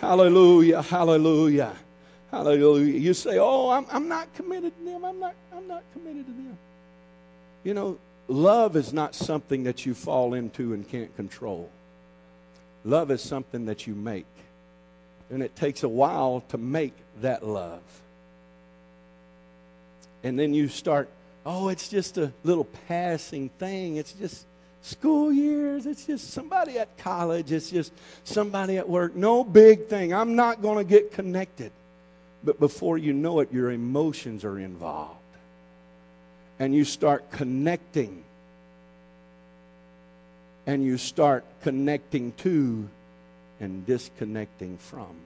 Hallelujah. 0.00 0.82
Hallelujah. 0.82 1.76
Hallelujah. 2.30 2.98
You 2.98 3.14
say, 3.14 3.38
Oh, 3.38 3.70
I'm, 3.70 3.86
I'm 3.90 4.08
not 4.08 4.32
committed 4.34 4.76
to 4.78 4.84
them. 4.84 5.04
I'm 5.04 5.20
not, 5.20 5.34
I'm 5.58 5.66
not 5.66 5.82
committed 5.92 6.24
to 6.26 6.32
them. 6.32 6.56
You 7.64 7.74
know, 7.74 7.98
love 8.28 8.76
is 8.76 8.92
not 8.92 9.14
something 9.14 9.64
that 9.64 9.84
you 9.84 9.92
fall 9.92 10.34
into 10.34 10.72
and 10.72 10.88
can't 10.88 11.14
control. 11.16 11.68
Love 12.84 13.10
is 13.10 13.20
something 13.20 13.66
that 13.66 13.86
you 13.86 13.94
make. 13.94 14.26
And 15.30 15.42
it 15.42 15.56
takes 15.56 15.82
a 15.82 15.88
while 15.88 16.44
to 16.50 16.58
make 16.58 16.94
that 17.22 17.44
love. 17.44 17.82
And 20.22 20.38
then 20.38 20.54
you 20.54 20.68
start, 20.68 21.08
oh, 21.44 21.68
it's 21.68 21.88
just 21.88 22.18
a 22.18 22.32
little 22.44 22.68
passing 22.86 23.48
thing. 23.58 23.96
It's 23.96 24.12
just 24.12 24.46
school 24.82 25.32
years. 25.32 25.86
It's 25.86 26.06
just 26.06 26.30
somebody 26.30 26.78
at 26.78 26.96
college. 26.98 27.50
It's 27.50 27.70
just 27.70 27.92
somebody 28.22 28.78
at 28.78 28.88
work. 28.88 29.16
No 29.16 29.42
big 29.42 29.88
thing. 29.88 30.14
I'm 30.14 30.36
not 30.36 30.62
going 30.62 30.78
to 30.78 30.88
get 30.88 31.12
connected. 31.12 31.72
But 32.44 32.60
before 32.60 32.96
you 32.96 33.12
know 33.12 33.40
it, 33.40 33.52
your 33.52 33.72
emotions 33.72 34.44
are 34.44 34.58
involved. 34.58 35.17
And 36.58 36.74
you 36.74 36.84
start 36.84 37.30
connecting. 37.30 38.24
And 40.66 40.84
you 40.84 40.98
start 40.98 41.44
connecting 41.62 42.32
to 42.38 42.88
and 43.60 43.86
disconnecting 43.86 44.78
from. 44.78 45.16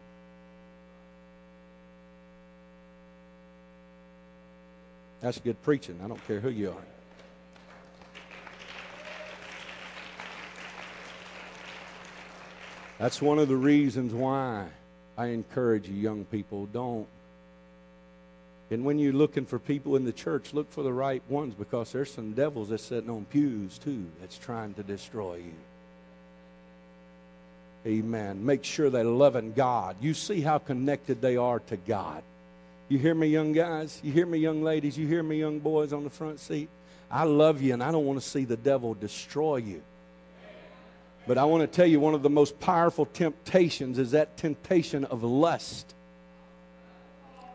That's 5.20 5.38
good 5.38 5.62
preaching. 5.62 6.00
I 6.04 6.08
don't 6.08 6.24
care 6.26 6.40
who 6.40 6.50
you 6.50 6.70
are. 6.70 6.84
That's 12.98 13.20
one 13.22 13.38
of 13.38 13.48
the 13.48 13.56
reasons 13.56 14.12
why 14.12 14.66
I 15.18 15.26
encourage 15.26 15.88
you, 15.88 15.94
young 15.94 16.24
people, 16.24 16.66
don't. 16.66 17.06
And 18.72 18.84
when 18.86 18.98
you're 18.98 19.12
looking 19.12 19.44
for 19.44 19.58
people 19.58 19.96
in 19.96 20.04
the 20.04 20.12
church, 20.12 20.54
look 20.54 20.72
for 20.72 20.82
the 20.82 20.92
right 20.92 21.22
ones 21.28 21.54
because 21.54 21.92
there's 21.92 22.10
some 22.10 22.32
devils 22.32 22.70
that's 22.70 22.82
sitting 22.82 23.10
on 23.10 23.26
pews 23.26 23.76
too 23.76 24.06
that's 24.18 24.38
trying 24.38 24.72
to 24.74 24.82
destroy 24.82 25.36
you. 25.36 25.54
Amen. 27.84 28.46
Make 28.46 28.64
sure 28.64 28.88
they're 28.88 29.04
loving 29.04 29.52
God. 29.52 29.96
You 30.00 30.14
see 30.14 30.40
how 30.40 30.58
connected 30.58 31.20
they 31.20 31.36
are 31.36 31.58
to 31.60 31.76
God. 31.76 32.22
You 32.88 32.98
hear 32.98 33.14
me, 33.14 33.26
young 33.26 33.52
guys? 33.52 34.00
You 34.02 34.12
hear 34.12 34.26
me, 34.26 34.38
young 34.38 34.62
ladies? 34.62 34.96
You 34.96 35.06
hear 35.06 35.22
me, 35.22 35.38
young 35.38 35.58
boys 35.58 35.92
on 35.92 36.04
the 36.04 36.10
front 36.10 36.40
seat? 36.40 36.68
I 37.10 37.24
love 37.24 37.60
you 37.60 37.74
and 37.74 37.82
I 37.82 37.92
don't 37.92 38.06
want 38.06 38.22
to 38.22 38.26
see 38.26 38.44
the 38.44 38.56
devil 38.56 38.94
destroy 38.94 39.56
you. 39.56 39.82
But 41.26 41.36
I 41.36 41.44
want 41.44 41.62
to 41.62 41.66
tell 41.66 41.86
you 41.86 42.00
one 42.00 42.14
of 42.14 42.22
the 42.22 42.30
most 42.30 42.58
powerful 42.58 43.04
temptations 43.04 43.98
is 43.98 44.12
that 44.12 44.38
temptation 44.38 45.04
of 45.04 45.22
lust. 45.22 45.94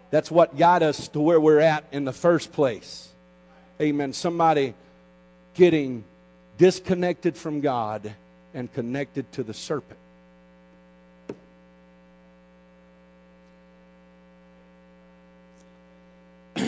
That's 0.09 0.31
what 0.31 0.57
got 0.57 0.83
us 0.83 1.07
to 1.09 1.19
where 1.19 1.39
we're 1.39 1.59
at 1.59 1.83
in 1.91 2.05
the 2.05 2.13
first 2.13 2.51
place. 2.53 3.09
Amen. 3.81 4.13
Somebody 4.13 4.73
getting 5.53 6.03
disconnected 6.57 7.35
from 7.35 7.61
God 7.61 8.13
and 8.53 8.73
connected 8.73 9.31
to 9.33 9.43
the 9.43 9.53
serpent. 9.53 9.99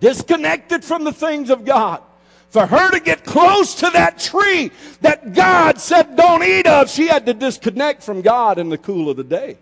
disconnected 0.00 0.82
from 0.84 1.04
the 1.04 1.12
things 1.12 1.50
of 1.50 1.64
God 1.64 2.02
for 2.48 2.66
her 2.66 2.90
to 2.90 3.00
get 3.00 3.24
close 3.24 3.74
to 3.76 3.90
that 3.90 4.18
tree 4.18 4.70
that 5.02 5.34
God 5.34 5.78
said 5.78 6.16
don't 6.16 6.42
eat 6.42 6.66
of, 6.66 6.88
she 6.88 7.06
had 7.06 7.26
to 7.26 7.34
disconnect 7.34 8.02
from 8.02 8.22
God 8.22 8.58
in 8.58 8.70
the 8.70 8.78
cool 8.78 9.10
of 9.10 9.18
the 9.18 9.24
day. 9.24 9.58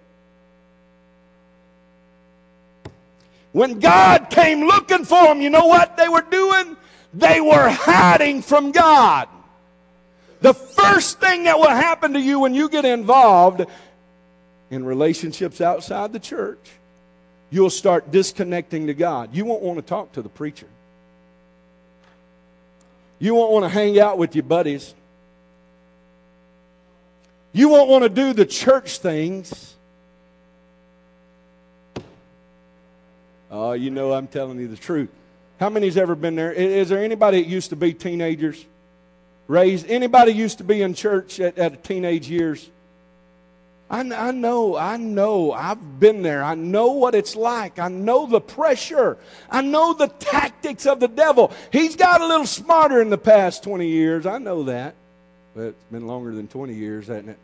When 3.56 3.80
God 3.80 4.28
came 4.28 4.66
looking 4.66 5.06
for 5.06 5.28
them, 5.28 5.40
you 5.40 5.48
know 5.48 5.64
what 5.64 5.96
they 5.96 6.10
were 6.10 6.20
doing? 6.20 6.76
They 7.14 7.40
were 7.40 7.70
hiding 7.70 8.42
from 8.42 8.70
God. 8.70 9.30
The 10.42 10.52
first 10.52 11.20
thing 11.20 11.44
that 11.44 11.58
will 11.58 11.70
happen 11.70 12.12
to 12.12 12.20
you 12.20 12.40
when 12.40 12.54
you 12.54 12.68
get 12.68 12.84
involved 12.84 13.64
in 14.68 14.84
relationships 14.84 15.62
outside 15.62 16.12
the 16.12 16.18
church, 16.18 16.58
you'll 17.48 17.70
start 17.70 18.12
disconnecting 18.12 18.88
to 18.88 18.94
God. 18.94 19.34
You 19.34 19.46
won't 19.46 19.62
want 19.62 19.78
to 19.78 19.82
talk 19.82 20.12
to 20.12 20.20
the 20.20 20.28
preacher. 20.28 20.68
You 23.18 23.34
won't 23.34 23.52
want 23.52 23.64
to 23.64 23.70
hang 23.70 23.98
out 23.98 24.18
with 24.18 24.34
your 24.34 24.44
buddies. 24.44 24.94
You 27.54 27.70
won't 27.70 27.88
want 27.88 28.02
to 28.02 28.10
do 28.10 28.34
the 28.34 28.44
church 28.44 28.98
things. 28.98 29.75
Oh, 33.50 33.72
you 33.72 33.90
know 33.90 34.12
I'm 34.12 34.26
telling 34.26 34.58
you 34.58 34.68
the 34.68 34.76
truth. 34.76 35.10
How 35.58 35.70
many's 35.70 35.96
ever 35.96 36.14
been 36.14 36.34
there? 36.34 36.52
Is 36.52 36.88
there 36.88 37.02
anybody 37.02 37.42
that 37.42 37.48
used 37.48 37.70
to 37.70 37.76
be 37.76 37.94
teenagers? 37.94 38.64
Raised? 39.48 39.88
Anybody 39.88 40.32
used 40.32 40.58
to 40.58 40.64
be 40.64 40.82
in 40.82 40.94
church 40.94 41.40
at, 41.40 41.56
at 41.56 41.84
teenage 41.84 42.28
years? 42.28 42.68
I, 43.88 44.00
I 44.00 44.32
know, 44.32 44.76
I 44.76 44.96
know, 44.96 45.52
I've 45.52 46.00
been 46.00 46.22
there. 46.22 46.42
I 46.42 46.56
know 46.56 46.92
what 46.92 47.14
it's 47.14 47.36
like. 47.36 47.78
I 47.78 47.88
know 47.88 48.26
the 48.26 48.40
pressure. 48.40 49.16
I 49.48 49.62
know 49.62 49.94
the 49.94 50.08
tactics 50.08 50.86
of 50.86 50.98
the 50.98 51.08
devil. 51.08 51.52
He's 51.70 51.94
got 51.94 52.20
a 52.20 52.26
little 52.26 52.46
smarter 52.46 53.00
in 53.00 53.10
the 53.10 53.18
past 53.18 53.62
20 53.62 53.86
years. 53.86 54.26
I 54.26 54.38
know 54.38 54.64
that. 54.64 54.96
But 55.54 55.68
it's 55.68 55.84
been 55.90 56.06
longer 56.06 56.34
than 56.34 56.48
20 56.48 56.74
years, 56.74 57.06
hasn't 57.06 57.30
it? 57.30 57.38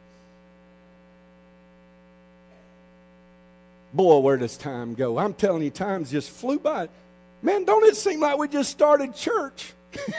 Boy, 3.93 4.19
where 4.19 4.37
does 4.37 4.57
time 4.57 4.95
go? 4.95 5.19
I'm 5.19 5.35
telling 5.35 5.63
you, 5.63 5.71
time's 5.71 6.11
just 6.11 6.31
flew 6.31 6.59
by. 6.59 6.89
Man, 7.43 7.65
don't 7.65 7.85
it 7.85 7.97
seem 7.97 8.21
like 8.21 8.39
we 8.39 8.49
just 8.49 8.71
started 8.71 9.15
church? 9.15 9.73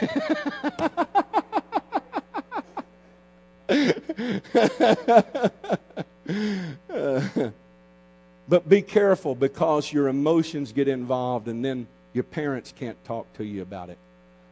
but 8.47 8.69
be 8.69 8.81
careful 8.81 9.33
because 9.33 9.91
your 9.91 10.09
emotions 10.09 10.71
get 10.71 10.87
involved 10.87 11.47
and 11.47 11.65
then 11.65 11.87
your 12.13 12.23
parents 12.23 12.73
can't 12.77 13.03
talk 13.05 13.31
to 13.33 13.43
you 13.43 13.63
about 13.63 13.89
it. 13.89 13.97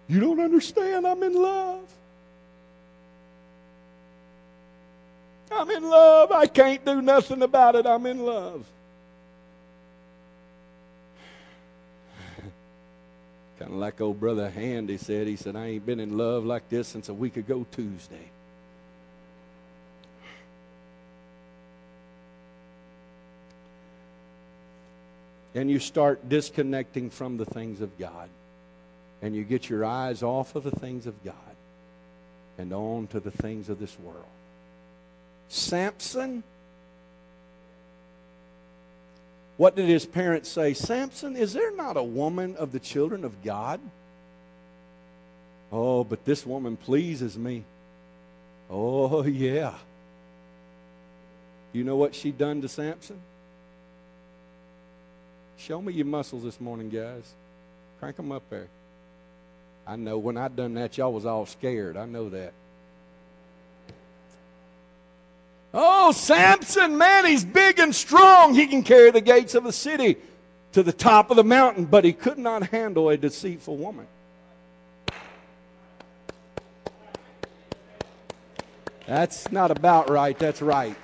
You 0.07 0.19
don't 0.19 0.39
understand. 0.39 1.05
I'm 1.05 1.21
in 1.21 1.35
love. 1.35 1.83
I'm 5.51 5.69
in 5.69 5.83
love. 5.83 6.31
I 6.31 6.47
can't 6.47 6.83
do 6.83 7.01
nothing 7.01 7.41
about 7.43 7.75
it. 7.75 7.85
I'm 7.85 8.05
in 8.05 8.19
love. 8.19 8.65
Kind 13.61 13.73
of 13.73 13.79
like 13.79 14.01
old 14.01 14.19
brother 14.19 14.49
Handy 14.49 14.97
said. 14.97 15.27
He 15.27 15.35
said, 15.35 15.55
I 15.55 15.67
ain't 15.67 15.85
been 15.85 15.99
in 15.99 16.17
love 16.17 16.43
like 16.45 16.67
this 16.69 16.87
since 16.87 17.09
a 17.09 17.13
week 17.13 17.37
ago 17.37 17.65
Tuesday. 17.71 18.31
and 25.53 25.69
you 25.69 25.79
start 25.79 26.29
disconnecting 26.29 27.09
from 27.09 27.35
the 27.35 27.43
things 27.43 27.81
of 27.81 27.99
God. 27.99 28.29
And 29.21 29.35
you 29.35 29.43
get 29.43 29.69
your 29.69 29.83
eyes 29.83 30.23
off 30.23 30.55
of 30.55 30.63
the 30.63 30.71
things 30.71 31.07
of 31.07 31.23
God 31.25 31.35
and 32.57 32.71
on 32.71 33.07
to 33.07 33.19
the 33.19 33.31
things 33.31 33.67
of 33.67 33.77
this 33.77 33.99
world. 33.99 34.23
Samson 35.49 36.41
What 39.61 39.75
did 39.75 39.87
his 39.87 40.07
parents 40.07 40.49
say? 40.49 40.73
Samson, 40.73 41.35
is 41.35 41.53
there 41.53 41.71
not 41.75 41.95
a 41.95 42.01
woman 42.01 42.55
of 42.55 42.71
the 42.71 42.79
children 42.79 43.23
of 43.23 43.43
God? 43.43 43.79
Oh, 45.71 46.03
but 46.03 46.25
this 46.25 46.47
woman 46.47 46.75
pleases 46.75 47.37
me. 47.37 47.63
Oh, 48.71 49.23
yeah. 49.23 49.75
You 51.73 51.83
know 51.83 51.95
what 51.95 52.15
she 52.15 52.31
done 52.31 52.63
to 52.63 52.67
Samson? 52.67 53.21
Show 55.57 55.79
me 55.79 55.93
your 55.93 56.07
muscles 56.07 56.41
this 56.41 56.59
morning, 56.59 56.89
guys. 56.89 57.31
Crank 57.99 58.15
them 58.15 58.31
up 58.31 58.49
there. 58.49 58.67
I 59.85 59.95
know 59.95 60.17
when 60.17 60.37
I 60.37 60.47
done 60.47 60.73
that, 60.73 60.97
y'all 60.97 61.13
was 61.13 61.27
all 61.27 61.45
scared. 61.45 61.97
I 61.97 62.07
know 62.07 62.29
that. 62.29 62.53
Oh, 65.73 66.11
Samson, 66.11 66.97
man, 66.97 67.25
he's 67.25 67.45
big 67.45 67.79
and 67.79 67.95
strong. 67.95 68.53
He 68.53 68.67
can 68.67 68.83
carry 68.83 69.11
the 69.11 69.21
gates 69.21 69.55
of 69.55 69.65
a 69.65 69.71
city 69.71 70.17
to 70.73 70.83
the 70.83 70.91
top 70.91 71.31
of 71.31 71.37
the 71.37 71.43
mountain, 71.43 71.85
but 71.85 72.03
he 72.03 72.13
could 72.13 72.37
not 72.37 72.67
handle 72.67 73.09
a 73.09 73.17
deceitful 73.17 73.77
woman. 73.77 74.07
That's 79.07 79.51
not 79.51 79.71
about 79.71 80.09
right, 80.09 80.37
that's 80.37 80.61
right. 80.61 80.95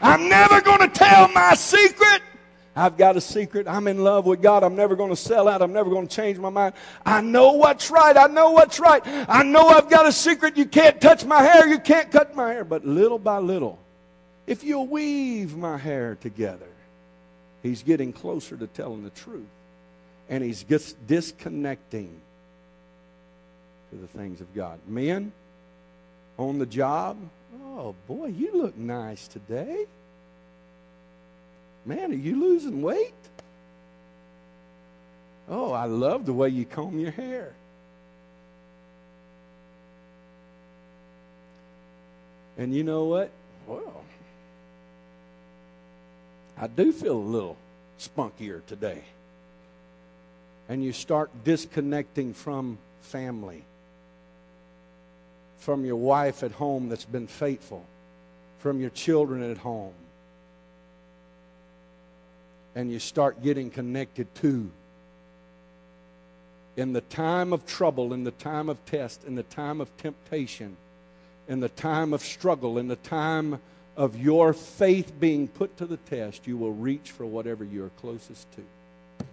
I'm 0.00 0.28
never 0.28 0.60
going 0.60 0.80
to 0.80 0.88
tell 0.88 1.28
my 1.28 1.54
secret. 1.54 2.22
I've 2.78 2.98
got 2.98 3.16
a 3.16 3.22
secret. 3.22 3.66
I'm 3.66 3.88
in 3.88 4.04
love 4.04 4.26
with 4.26 4.42
God. 4.42 4.62
I'm 4.62 4.76
never 4.76 4.96
going 4.96 5.08
to 5.08 5.16
sell 5.16 5.48
out. 5.48 5.62
I'm 5.62 5.72
never 5.72 5.88
going 5.88 6.06
to 6.06 6.14
change 6.14 6.38
my 6.38 6.50
mind. 6.50 6.74
I 7.06 7.22
know 7.22 7.52
what's 7.52 7.90
right. 7.90 8.14
I 8.14 8.26
know 8.26 8.50
what's 8.50 8.78
right. 8.78 9.02
I 9.06 9.42
know 9.42 9.66
I've 9.68 9.88
got 9.88 10.04
a 10.04 10.12
secret. 10.12 10.58
You 10.58 10.66
can't 10.66 11.00
touch 11.00 11.24
my 11.24 11.42
hair. 11.42 11.66
You 11.66 11.78
can't 11.78 12.10
cut 12.10 12.36
my 12.36 12.52
hair. 12.52 12.64
But 12.64 12.84
little 12.84 13.18
by 13.18 13.38
little, 13.38 13.78
if 14.46 14.62
you'll 14.62 14.86
weave 14.86 15.56
my 15.56 15.78
hair 15.78 16.18
together, 16.20 16.68
he's 17.62 17.82
getting 17.82 18.12
closer 18.12 18.58
to 18.58 18.66
telling 18.66 19.04
the 19.04 19.10
truth. 19.10 19.48
And 20.28 20.44
he's 20.44 20.62
just 20.62 21.06
disconnecting 21.06 22.20
to 23.90 23.96
the 23.96 24.06
things 24.08 24.42
of 24.42 24.54
God. 24.54 24.78
Men, 24.86 25.32
on 26.36 26.58
the 26.58 26.66
job, 26.66 27.16
oh 27.64 27.94
boy, 28.06 28.26
you 28.26 28.52
look 28.52 28.76
nice 28.76 29.28
today. 29.28 29.86
Man, 31.86 32.10
are 32.10 32.16
you 32.16 32.40
losing 32.40 32.82
weight? 32.82 33.14
Oh, 35.48 35.70
I 35.70 35.84
love 35.84 36.26
the 36.26 36.32
way 36.32 36.48
you 36.48 36.64
comb 36.64 36.98
your 36.98 37.12
hair. 37.12 37.54
And 42.58 42.74
you 42.74 42.82
know 42.82 43.04
what? 43.04 43.30
Well, 43.68 44.02
I 46.58 46.66
do 46.66 46.90
feel 46.90 47.16
a 47.16 47.18
little 47.18 47.56
spunkier 48.00 48.66
today. 48.66 49.04
And 50.68 50.82
you 50.82 50.92
start 50.92 51.30
disconnecting 51.44 52.34
from 52.34 52.78
family, 53.02 53.62
from 55.58 55.84
your 55.84 55.96
wife 55.96 56.42
at 56.42 56.50
home 56.50 56.88
that's 56.88 57.04
been 57.04 57.28
faithful, 57.28 57.84
from 58.58 58.80
your 58.80 58.90
children 58.90 59.48
at 59.48 59.58
home 59.58 59.94
and 62.76 62.92
you 62.92 62.98
start 62.98 63.42
getting 63.42 63.70
connected 63.70 64.32
to. 64.36 64.70
In 66.76 66.92
the 66.92 67.00
time 67.00 67.54
of 67.54 67.66
trouble, 67.66 68.12
in 68.12 68.22
the 68.22 68.32
time 68.32 68.68
of 68.68 68.84
test, 68.84 69.24
in 69.24 69.34
the 69.34 69.42
time 69.44 69.80
of 69.80 69.96
temptation, 69.96 70.76
in 71.48 71.60
the 71.60 71.70
time 71.70 72.12
of 72.12 72.20
struggle, 72.20 72.76
in 72.76 72.86
the 72.86 72.96
time 72.96 73.58
of 73.96 74.14
your 74.20 74.52
faith 74.52 75.18
being 75.18 75.48
put 75.48 75.74
to 75.78 75.86
the 75.86 75.96
test, 75.96 76.46
you 76.46 76.58
will 76.58 76.74
reach 76.74 77.12
for 77.12 77.24
whatever 77.24 77.64
you're 77.64 77.88
closest 78.00 78.46
to. 78.52 79.24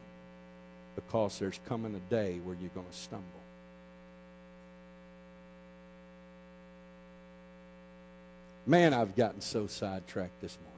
Because 0.95 1.37
there's 1.37 1.59
coming 1.67 1.93
a 1.95 2.09
day 2.09 2.39
where 2.45 2.55
you're 2.61 2.69
going 2.69 2.87
to 2.89 2.97
stumble. 2.97 3.25
Man, 8.65 8.93
I've 8.93 9.17
gotten 9.17 9.41
so 9.41 9.67
sidetracked 9.67 10.39
this 10.39 10.57
morning. 10.61 10.72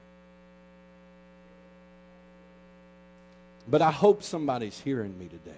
But 3.67 3.81
I 3.81 3.91
hope 3.91 4.23
somebody's 4.23 4.79
hearing 4.79 5.17
me 5.17 5.25
today. 5.25 5.51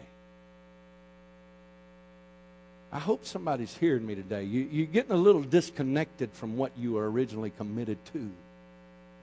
I 2.91 2.99
hope 2.99 3.25
somebody's 3.25 3.75
hearing 3.75 4.05
me 4.05 4.15
today. 4.15 4.43
You, 4.43 4.67
you're 4.71 4.87
getting 4.87 5.11
a 5.11 5.17
little 5.17 5.41
disconnected 5.41 6.31
from 6.31 6.55
what 6.57 6.71
you 6.77 6.93
were 6.93 7.09
originally 7.09 7.51
committed 7.51 7.97
to 8.13 8.29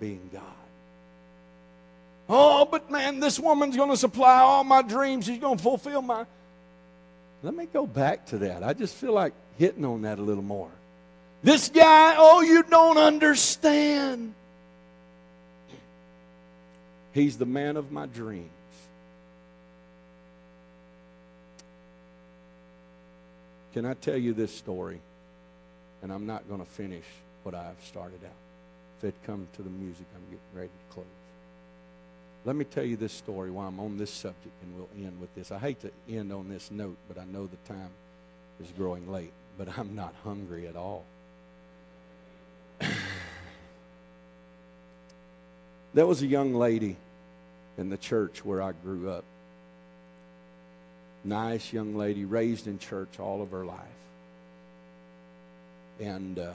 being 0.00 0.28
God. 0.32 0.42
Oh, 2.28 2.66
but 2.70 2.90
man, 2.90 3.20
this 3.20 3.40
woman's 3.40 3.76
going 3.76 3.90
to 3.90 3.96
supply 3.96 4.40
all 4.40 4.64
my 4.64 4.82
dreams. 4.82 5.26
She's 5.26 5.38
going 5.38 5.56
to 5.56 5.62
fulfill 5.62 6.02
my. 6.02 6.26
Let 7.42 7.54
me 7.54 7.66
go 7.66 7.86
back 7.86 8.26
to 8.26 8.38
that. 8.38 8.62
I 8.62 8.72
just 8.72 8.94
feel 8.94 9.12
like 9.12 9.32
hitting 9.58 9.84
on 9.84 10.02
that 10.02 10.18
a 10.18 10.22
little 10.22 10.42
more. 10.42 10.70
This 11.42 11.68
guy, 11.68 12.14
oh, 12.16 12.40
you 12.40 12.62
don't 12.62 12.96
understand. 12.96 14.34
He's 17.12 17.36
the 17.36 17.46
man 17.46 17.76
of 17.76 17.92
my 17.92 18.06
dreams. 18.06 18.50
Can 23.74 23.84
I 23.84 23.94
tell 23.94 24.16
you 24.16 24.32
this 24.32 24.54
story? 24.54 25.00
And 26.00 26.12
I'm 26.12 26.26
not 26.26 26.48
going 26.48 26.60
to 26.60 26.66
finish 26.66 27.04
what 27.42 27.56
I've 27.56 27.82
started 27.84 28.20
out. 28.24 28.30
If 28.98 29.08
it 29.08 29.14
come 29.26 29.48
to 29.56 29.62
the 29.62 29.70
music, 29.70 30.06
I'm 30.14 30.22
getting 30.26 30.38
ready 30.54 30.68
to 30.68 30.94
close. 30.94 31.06
Let 32.44 32.54
me 32.54 32.64
tell 32.66 32.84
you 32.84 32.96
this 32.96 33.12
story 33.12 33.50
while 33.50 33.66
I'm 33.66 33.80
on 33.80 33.98
this 33.98 34.12
subject, 34.12 34.54
and 34.62 34.76
we'll 34.76 34.88
end 35.04 35.20
with 35.20 35.34
this. 35.34 35.50
I 35.50 35.58
hate 35.58 35.80
to 35.80 35.90
end 36.08 36.32
on 36.32 36.48
this 36.48 36.70
note, 36.70 36.96
but 37.08 37.18
I 37.18 37.24
know 37.24 37.48
the 37.48 37.56
time 37.72 37.90
is 38.62 38.70
growing 38.76 39.10
late, 39.10 39.32
but 39.58 39.66
I'm 39.76 39.96
not 39.96 40.14
hungry 40.22 40.68
at 40.68 40.76
all. 40.76 41.04
there 45.94 46.06
was 46.06 46.22
a 46.22 46.26
young 46.26 46.54
lady 46.54 46.96
in 47.76 47.90
the 47.90 47.96
church 47.96 48.44
where 48.44 48.62
I 48.62 48.70
grew 48.70 49.10
up 49.10 49.24
nice 51.24 51.72
young 51.72 51.96
lady, 51.96 52.24
raised 52.24 52.66
in 52.66 52.78
church 52.78 53.18
all 53.18 53.42
of 53.42 53.50
her 53.50 53.64
life. 53.64 53.78
And 56.00 56.38
uh, 56.38 56.52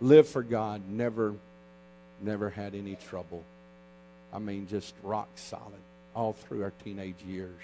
lived 0.00 0.28
for 0.28 0.42
God, 0.42 0.82
never, 0.88 1.34
never 2.20 2.50
had 2.50 2.74
any 2.74 2.96
trouble. 2.96 3.44
I 4.32 4.38
mean, 4.38 4.66
just 4.68 4.94
rock 5.02 5.28
solid 5.34 5.80
all 6.14 6.32
through 6.32 6.62
our 6.62 6.72
teenage 6.84 7.22
years. 7.26 7.60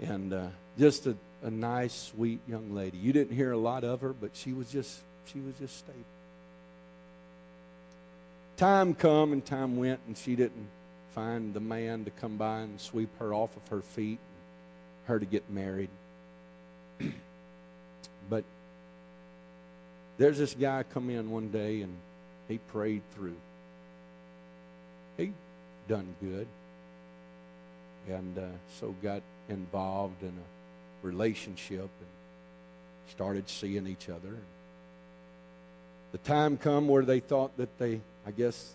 And 0.00 0.32
uh, 0.32 0.46
just 0.78 1.06
a, 1.06 1.16
a 1.42 1.50
nice, 1.50 2.12
sweet 2.14 2.40
young 2.48 2.74
lady. 2.74 2.98
You 2.98 3.12
didn't 3.12 3.36
hear 3.36 3.52
a 3.52 3.58
lot 3.58 3.84
of 3.84 4.00
her, 4.00 4.12
but 4.12 4.30
she 4.34 4.52
was 4.52 4.70
just 4.70 5.00
she 5.26 5.40
was 5.40 5.54
just 5.60 5.76
stable. 5.78 5.98
Time 8.56 8.94
come 8.94 9.32
and 9.32 9.44
time 9.44 9.76
went, 9.76 10.00
and 10.06 10.16
she 10.16 10.36
didn't 10.36 10.66
find 11.14 11.54
the 11.54 11.60
man 11.60 12.04
to 12.04 12.10
come 12.10 12.36
by 12.36 12.60
and 12.60 12.80
sweep 12.80 13.10
her 13.18 13.34
off 13.34 13.56
of 13.56 13.68
her 13.68 13.82
feet, 13.82 14.18
her 15.06 15.18
to 15.18 15.26
get 15.26 15.48
married. 15.50 15.90
but 18.30 18.44
there's 20.18 20.38
this 20.38 20.54
guy 20.54 20.84
come 20.92 21.10
in 21.10 21.30
one 21.30 21.48
day 21.48 21.82
and 21.82 21.94
he 22.48 22.58
prayed 22.58 23.02
through. 23.14 23.36
He 25.16 25.32
done 25.88 26.14
good. 26.20 26.46
And 28.08 28.38
uh, 28.38 28.42
so 28.78 28.94
got 29.02 29.22
involved 29.48 30.22
in 30.22 30.28
a 30.28 31.06
relationship 31.06 31.80
and 31.80 33.10
started 33.10 33.48
seeing 33.48 33.86
each 33.86 34.08
other. 34.08 34.36
The 36.12 36.18
time 36.18 36.56
come 36.56 36.88
where 36.88 37.04
they 37.04 37.20
thought 37.20 37.56
that 37.56 37.78
they, 37.78 38.00
I 38.26 38.30
guess, 38.30 38.74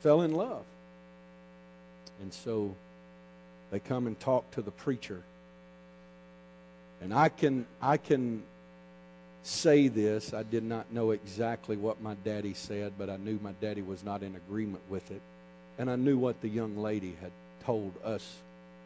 fell 0.00 0.22
in 0.22 0.32
love. 0.32 0.64
And 2.20 2.32
so 2.32 2.74
they 3.70 3.80
come 3.80 4.06
and 4.06 4.18
talk 4.18 4.50
to 4.52 4.62
the 4.62 4.70
preacher. 4.70 5.22
And 7.00 7.14
I 7.14 7.28
can 7.28 7.66
I 7.80 7.96
can 7.96 8.42
say 9.42 9.88
this. 9.88 10.34
I 10.34 10.42
did 10.42 10.64
not 10.64 10.92
know 10.92 11.12
exactly 11.12 11.76
what 11.76 12.02
my 12.02 12.14
daddy 12.24 12.54
said, 12.54 12.92
but 12.98 13.08
I 13.08 13.16
knew 13.16 13.38
my 13.42 13.52
daddy 13.60 13.82
was 13.82 14.04
not 14.04 14.22
in 14.22 14.36
agreement 14.36 14.82
with 14.88 15.10
it. 15.10 15.22
And 15.78 15.90
I 15.90 15.96
knew 15.96 16.18
what 16.18 16.40
the 16.42 16.48
young 16.48 16.76
lady 16.76 17.16
had 17.20 17.32
told 17.64 17.92
us 18.04 18.36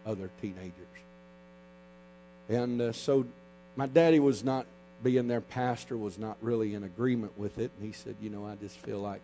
other 0.07 0.31
teenagers. 0.41 0.73
And 2.49 2.81
uh, 2.81 2.93
so 2.93 3.27
my 3.75 3.87
daddy 3.87 4.21
was 4.21 4.45
not 4.45 4.67
being 5.03 5.29
their 5.29 5.41
pastor 5.41 5.97
was 5.97 6.19
not 6.19 6.37
really 6.41 6.75
in 6.75 6.83
agreement 6.83 7.39
with 7.39 7.59
it 7.59 7.71
and 7.77 7.87
he 7.87 7.93
said 7.93 8.17
you 8.21 8.31
know 8.31 8.47
i 8.47 8.55
just 8.57 8.79
feel 8.79 8.99
like 8.99 9.21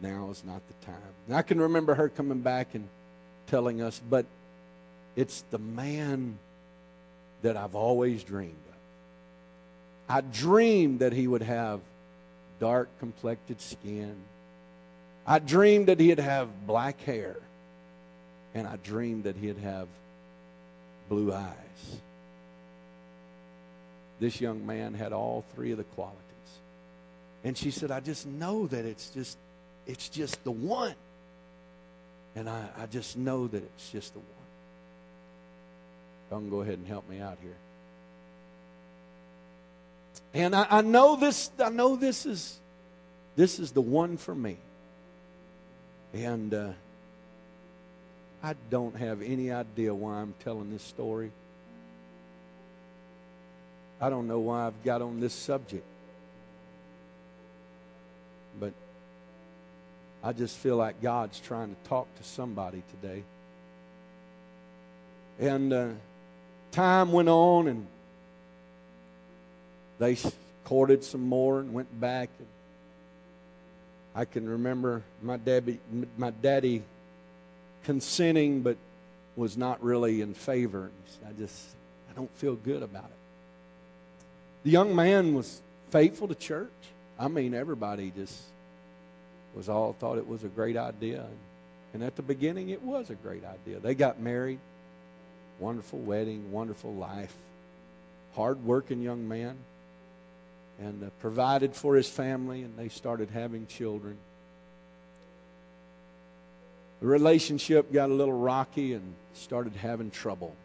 now 0.00 0.28
is 0.30 0.42
not 0.44 0.60
the 0.66 0.86
time 0.86 0.96
and 1.28 1.36
i 1.36 1.40
can 1.40 1.60
remember 1.60 1.94
her 1.94 2.08
coming 2.08 2.40
back 2.40 2.74
and 2.74 2.88
telling 3.46 3.82
us, 3.82 4.00
but 4.08 4.26
it's 5.16 5.44
the 5.50 5.58
man 5.58 6.38
that 7.42 7.56
I've 7.56 7.74
always 7.74 8.24
dreamed 8.24 8.52
of. 8.68 10.16
I 10.16 10.20
dreamed 10.20 11.00
that 11.00 11.12
he 11.12 11.26
would 11.26 11.42
have 11.42 11.80
dark 12.60 12.88
complected 12.98 13.60
skin. 13.60 14.16
I 15.26 15.38
dreamed 15.38 15.88
that 15.88 16.00
he'd 16.00 16.18
have 16.18 16.66
black 16.66 17.00
hair. 17.02 17.36
And 18.54 18.66
I 18.66 18.76
dreamed 18.76 19.24
that 19.24 19.36
he'd 19.36 19.58
have 19.58 19.88
blue 21.08 21.32
eyes. 21.32 21.96
This 24.20 24.40
young 24.40 24.64
man 24.64 24.94
had 24.94 25.12
all 25.12 25.44
three 25.54 25.72
of 25.72 25.78
the 25.78 25.84
qualities. 25.84 26.20
And 27.42 27.58
she 27.58 27.70
said, 27.70 27.90
I 27.90 28.00
just 28.00 28.26
know 28.26 28.66
that 28.68 28.84
it's 28.84 29.10
just 29.10 29.36
it's 29.86 30.08
just 30.08 30.42
the 30.44 30.50
one. 30.50 30.94
And 32.36 32.48
I, 32.48 32.68
I 32.78 32.86
just 32.86 33.16
know 33.16 33.46
that 33.46 33.62
it's 33.62 33.90
just 33.90 34.12
the 34.12 34.18
one. 34.18 34.28
Y'all 36.30 36.40
can 36.40 36.50
go 36.50 36.62
ahead 36.62 36.78
and 36.78 36.86
help 36.86 37.08
me 37.08 37.20
out 37.20 37.38
here. 37.42 37.56
And 40.32 40.54
I, 40.54 40.66
I 40.68 40.80
know 40.80 41.16
this, 41.16 41.50
I 41.60 41.68
know 41.68 41.96
this 41.96 42.26
is 42.26 42.58
this 43.36 43.58
is 43.58 43.72
the 43.72 43.80
one 43.80 44.16
for 44.16 44.34
me. 44.34 44.56
And 46.12 46.54
uh, 46.54 46.70
I 48.42 48.54
don't 48.70 48.96
have 48.96 49.22
any 49.22 49.50
idea 49.50 49.94
why 49.94 50.14
I'm 50.16 50.34
telling 50.44 50.70
this 50.70 50.82
story. 50.82 51.32
I 54.00 54.10
don't 54.10 54.28
know 54.28 54.38
why 54.40 54.66
I've 54.66 54.84
got 54.84 55.02
on 55.02 55.18
this 55.18 55.32
subject. 55.32 55.84
But 58.60 58.72
I 60.26 60.32
just 60.32 60.56
feel 60.56 60.76
like 60.76 61.02
God's 61.02 61.38
trying 61.38 61.68
to 61.68 61.88
talk 61.88 62.06
to 62.16 62.24
somebody 62.24 62.82
today. 63.02 63.22
And 65.38 65.70
uh, 65.70 65.88
time 66.72 67.12
went 67.12 67.28
on, 67.28 67.68
and 67.68 67.86
they 69.98 70.16
courted 70.64 71.04
some 71.04 71.28
more 71.28 71.60
and 71.60 71.74
went 71.74 72.00
back. 72.00 72.30
And 72.38 72.48
I 74.14 74.24
can 74.24 74.48
remember 74.48 75.02
my 75.22 75.36
daddy, 75.36 75.78
my 76.16 76.30
daddy 76.30 76.82
consenting, 77.84 78.62
but 78.62 78.78
was 79.36 79.58
not 79.58 79.82
really 79.84 80.22
in 80.22 80.32
favor. 80.32 80.90
I 81.28 81.32
just, 81.32 81.66
I 82.10 82.14
don't 82.14 82.34
feel 82.36 82.54
good 82.54 82.82
about 82.82 83.04
it. 83.04 84.24
The 84.62 84.70
young 84.70 84.96
man 84.96 85.34
was 85.34 85.60
faithful 85.90 86.28
to 86.28 86.34
church. 86.34 86.70
I 87.18 87.28
mean, 87.28 87.52
everybody 87.52 88.10
just 88.10 88.40
was 89.54 89.68
all 89.68 89.92
thought 89.92 90.18
it 90.18 90.26
was 90.26 90.44
a 90.44 90.48
great 90.48 90.76
idea. 90.76 91.26
And 91.92 92.02
at 92.02 92.16
the 92.16 92.22
beginning, 92.22 92.70
it 92.70 92.82
was 92.82 93.10
a 93.10 93.14
great 93.14 93.44
idea. 93.44 93.78
They 93.78 93.94
got 93.94 94.20
married, 94.20 94.58
wonderful 95.60 96.00
wedding, 96.00 96.50
wonderful 96.50 96.92
life, 96.92 97.34
hard 98.34 98.64
working 98.64 99.00
young 99.00 99.28
man, 99.28 99.56
and 100.80 101.04
uh, 101.04 101.06
provided 101.20 101.74
for 101.74 101.94
his 101.94 102.08
family, 102.08 102.62
and 102.62 102.76
they 102.76 102.88
started 102.88 103.30
having 103.30 103.66
children. 103.68 104.16
The 107.00 107.06
relationship 107.06 107.92
got 107.92 108.10
a 108.10 108.14
little 108.14 108.36
rocky 108.36 108.94
and 108.94 109.14
started 109.34 109.74
having 109.76 110.10
trouble. 110.10 110.56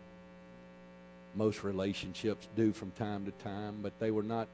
Most 1.36 1.64
relationships 1.64 2.48
do 2.56 2.72
from 2.72 2.92
time 2.92 3.26
to 3.26 3.32
time, 3.44 3.80
but 3.84 3.98
they 4.00 4.10
were 4.10 4.24
not 4.24 4.48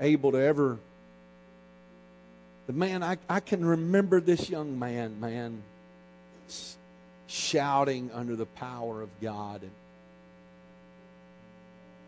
able 0.00 0.32
to 0.32 0.38
ever 0.38 0.78
man, 2.74 3.02
I, 3.02 3.16
I 3.28 3.40
can 3.40 3.64
remember 3.64 4.20
this 4.20 4.50
young 4.50 4.78
man, 4.78 5.18
man, 5.20 5.62
shouting 7.26 8.10
under 8.12 8.36
the 8.36 8.46
power 8.46 9.02
of 9.02 9.08
God. 9.20 9.62
And 9.62 9.70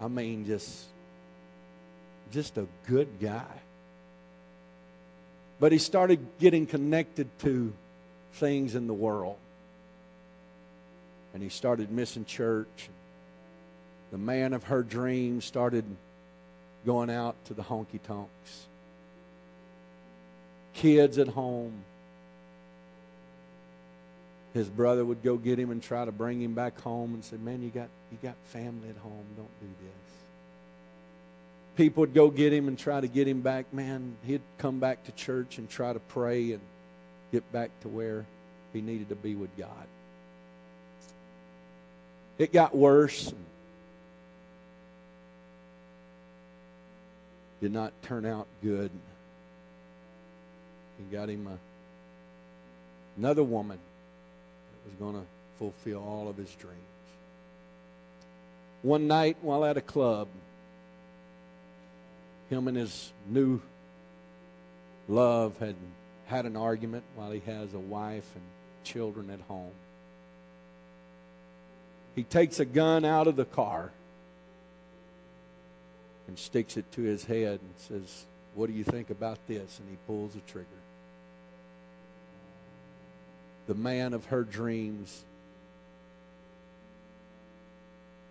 I 0.01 0.09
mean, 0.09 0.45
just, 0.45 0.87
just 2.31 2.59
a 2.59 2.67
good 2.87 3.09
guy. 3.21 3.61
But 5.61 5.73
he 5.73 5.79
started 5.79 6.27
getting 6.41 6.67
connected 6.67 7.29
to 7.41 7.73
things 8.35 8.75
in 8.75 8.87
the 8.87 8.95
world. 8.95 9.39
And 11.35 11.43
he 11.43 11.49
started 11.49 11.91
missing 11.91 12.25
church. 12.25 12.91
The 14.11 14.19
man 14.19 14.53
of 14.53 14.65
her 14.65 14.83
dreams 14.83 15.45
started 15.45 15.85
going 16.85 17.11
out 17.11 17.37
to 17.47 17.55
the 17.55 17.63
honky 17.63 18.03
tonks 18.03 18.67
kids 20.75 21.18
at 21.18 21.29
home. 21.29 21.85
His 24.55 24.68
brother 24.68 25.05
would 25.05 25.23
go 25.23 25.37
get 25.37 25.59
him 25.59 25.70
and 25.70 25.83
try 25.83 26.05
to 26.05 26.12
bring 26.12 26.41
him 26.43 26.55
back 26.55 26.79
home 26.81 27.14
and 27.14 27.25
say, 27.25 27.37
Man, 27.37 27.62
you 27.62 27.70
got, 27.70 27.89
you 28.11 28.18
got 28.23 28.35
family 28.47 28.91
at 28.91 28.97
home. 28.97 29.25
Don't 29.37 29.61
do 29.61 29.66
this. 29.83 29.93
People 31.77 32.03
would 32.03 32.12
go 32.12 32.29
get 32.29 32.53
him 32.53 32.68
and 32.68 32.79
try 32.79 33.01
to 33.01 33.09
get 33.09 33.27
him 33.27 33.41
back. 33.41 33.73
Man, 33.73 34.14
he'd 34.27 34.43
come 34.59 34.79
back 34.79 35.05
to 35.05 35.12
church 35.12 35.57
and 35.57 35.70
try 35.70 35.93
to 35.93 36.01
pray 36.01 36.53
and 36.53 36.61
get 37.33 37.51
back 37.51 37.70
to 37.81 37.89
where 37.89 38.27
he 38.75 38.83
needed 38.83 39.09
to 39.09 39.14
be 39.14 39.35
with 39.35 39.57
God. 39.57 39.68
It 42.37 42.53
got 42.53 42.75
worse. 42.75 43.33
Did 47.62 47.73
not 47.73 47.93
turn 48.03 48.27
out 48.27 48.49
good. 48.62 48.91
He 51.09 51.16
got 51.16 51.28
him 51.28 51.46
a, 51.46 51.59
another 53.18 53.42
woman 53.42 53.78
that 53.78 54.90
was 54.90 54.98
going 54.98 55.22
to 55.22 55.28
fulfill 55.59 56.03
all 56.03 56.28
of 56.28 56.36
his 56.36 56.53
dreams. 56.55 56.78
One 58.82 59.07
night 59.07 59.36
while 59.42 59.64
at 59.64 59.76
a 59.76 59.80
club, 59.80 60.28
him 62.50 62.68
and 62.68 62.76
his 62.76 63.12
new 63.28 63.61
love 65.09 65.59
had 65.59 65.76
had 66.26 66.46
an 66.46 66.57
argument 66.57 67.05
while 67.14 67.30
he 67.30 67.40
has 67.40 67.74
a 67.74 67.78
wife 67.78 68.28
and 68.34 68.44
children 68.84 69.30
at 69.30 69.40
home. 69.42 69.72
He 72.14 72.24
takes 72.24 72.61
a 72.61 72.64
gun 72.64 73.05
out 73.05 73.26
of 73.26 73.36
the 73.36 73.44
car 73.44 73.90
and 76.26 76.38
sticks 76.38 76.76
it 76.76 76.90
to 76.92 77.03
his 77.03 77.24
head 77.24 77.61
and 77.61 77.70
says, 77.76 78.26
What 78.55 78.66
do 78.66 78.72
you 78.72 78.84
think 78.84 79.11
about 79.11 79.38
this? 79.46 79.78
And 79.78 79.88
he 79.88 79.96
pulls 80.07 80.34
the 80.34 80.40
trigger 80.40 80.82
the 83.73 83.79
man 83.79 84.12
of 84.12 84.27
her 84.27 84.43
dreams 84.45 85.25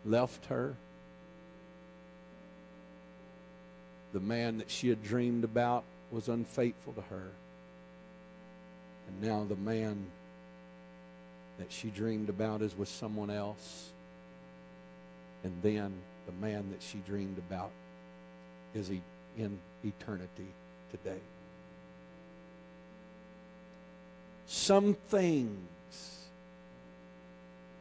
left 0.05 0.45
her. 0.45 0.75
The 4.13 4.19
man 4.19 4.59
that 4.59 4.69
she 4.69 4.89
had 4.89 5.03
dreamed 5.03 5.43
about 5.43 5.83
was 6.11 6.29
unfaithful 6.29 6.93
to 6.93 7.01
her. 7.01 7.31
And 9.07 9.27
now 9.27 9.43
the 9.49 9.55
man 9.55 10.05
that 11.57 11.71
she 11.71 11.87
dreamed 11.87 12.29
about 12.29 12.61
is 12.61 12.77
with 12.77 12.89
someone 12.89 13.31
else. 13.31 13.89
And 15.43 15.59
then 15.63 15.91
the 16.27 16.33
man 16.33 16.69
that 16.69 16.83
she 16.83 16.99
dreamed 16.99 17.39
about 17.39 17.71
is 18.75 18.91
in 19.39 19.57
eternity 19.83 20.53
today. 20.91 21.21
Some 24.51 24.95
things 25.07 26.27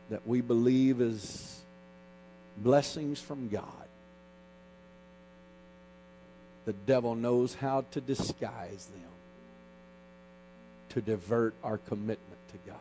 that 0.09 0.25
we 0.25 0.41
believe 0.41 1.01
is 1.01 1.59
blessings 2.59 3.21
from 3.21 3.49
God. 3.49 3.65
The 6.67 6.73
devil 6.73 7.17
knows 7.17 7.55
how 7.55 7.87
to 7.91 8.01
disguise 8.01 8.87
them 8.87 9.11
to 10.91 11.01
divert 11.01 11.55
our 11.65 11.79
commitment 11.79 12.41
to 12.53 12.71
God. 12.71 12.79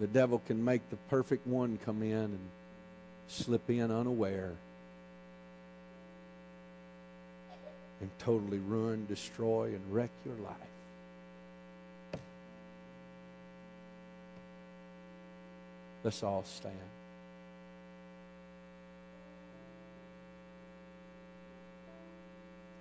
The 0.00 0.08
devil 0.08 0.42
can 0.44 0.64
make 0.64 0.90
the 0.90 0.96
perfect 1.08 1.46
one 1.46 1.78
come 1.84 2.02
in 2.02 2.12
and 2.14 2.48
slip 3.28 3.70
in 3.70 3.92
unaware 3.92 4.56
and 8.02 8.10
totally 8.18 8.58
ruin, 8.58 9.06
destroy, 9.06 9.66
and 9.66 9.80
wreck 9.90 10.10
your 10.26 10.34
life. 10.34 12.20
Let's 16.02 16.22
all 16.24 16.42
stand. 16.44 16.74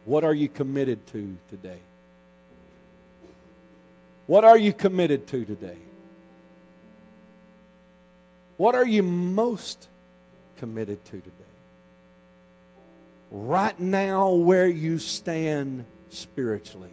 What 0.06 0.24
are 0.24 0.34
you 0.34 0.50
committed 0.50 1.06
to 1.08 1.38
today? 1.52 1.78
What 4.26 4.44
are 4.44 4.58
you 4.58 4.74
committed 4.74 5.28
to 5.28 5.46
today? 5.46 5.78
What 8.58 8.74
are 8.74 8.88
you 8.88 9.04
most 9.04 9.88
committed 10.58 11.06
to 11.06 11.12
today? 11.12 11.32
Right 13.32 13.80
now 13.80 14.34
where 14.34 14.68
you 14.68 15.00
stand 15.00 15.86
spiritually. 16.10 16.90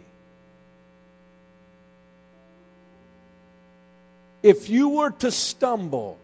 If 4.41 4.69
you 4.69 4.89
were 4.89 5.11
to 5.11 5.31
stumble 5.31 6.17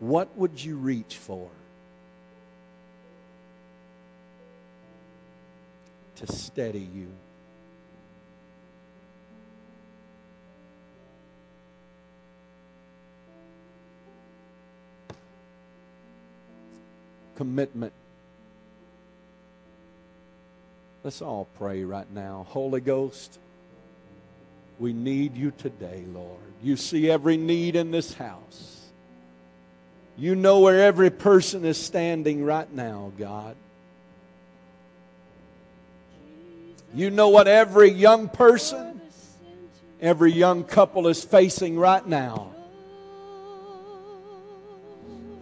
what 0.00 0.36
would 0.36 0.62
you 0.62 0.76
reach 0.76 1.16
for? 1.16 1.48
To 6.16 6.32
steady 6.32 6.88
you. 6.94 7.08
Commitment. 17.36 17.92
Let's 21.04 21.22
all 21.22 21.46
pray 21.58 21.84
right 21.84 22.10
now. 22.12 22.46
Holy 22.50 22.80
Ghost, 22.80 23.38
we 24.78 24.92
need 24.92 25.36
you 25.36 25.52
today, 25.52 26.04
Lord. 26.12 26.40
You 26.62 26.76
see 26.76 27.08
every 27.08 27.36
need 27.36 27.76
in 27.76 27.92
this 27.92 28.14
house. 28.14 28.86
You 30.16 30.34
know 30.34 30.58
where 30.58 30.82
every 30.82 31.10
person 31.10 31.64
is 31.64 31.78
standing 31.78 32.44
right 32.44 32.70
now, 32.72 33.12
God. 33.16 33.54
You 36.92 37.10
know 37.10 37.28
what 37.28 37.46
every 37.46 37.90
young 37.90 38.28
person, 38.28 39.00
every 40.00 40.32
young 40.32 40.64
couple 40.64 41.06
is 41.06 41.22
facing 41.22 41.78
right 41.78 42.04
now. 42.04 42.54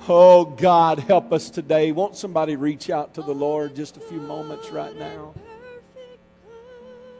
Oh, 0.09 0.45
God, 0.45 0.99
help 0.99 1.33
us 1.33 1.49
today. 1.49 1.93
Won't 1.93 2.15
somebody 2.15 2.57
reach 2.57 2.91
out 2.91 3.15
to 3.15 3.23
the 3.23 3.35
Lord 3.35 3.75
just 3.75 3.97
a 3.97 4.01
few 4.01 4.21
moments 4.21 4.71
right 4.71 4.97
now? 4.97 5.35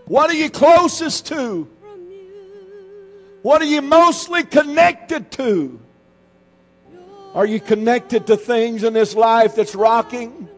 What 0.07 0.31
are 0.31 0.35
you 0.35 0.51
closest 0.51 1.27
to? 1.27 1.69
What 3.43 3.61
are 3.63 3.67
you 3.67 3.83
mostly 3.83 4.45
connected 4.45 5.31
to? 5.33 5.81
Are 7.35 7.47
you 7.47 7.61
connected 7.61 8.29
to 8.29 8.37
things 8.37 8.83
in 8.83 8.93
this 8.93 9.15
life 9.15 9.57
that's 9.57 9.75
rocking? 9.75 10.49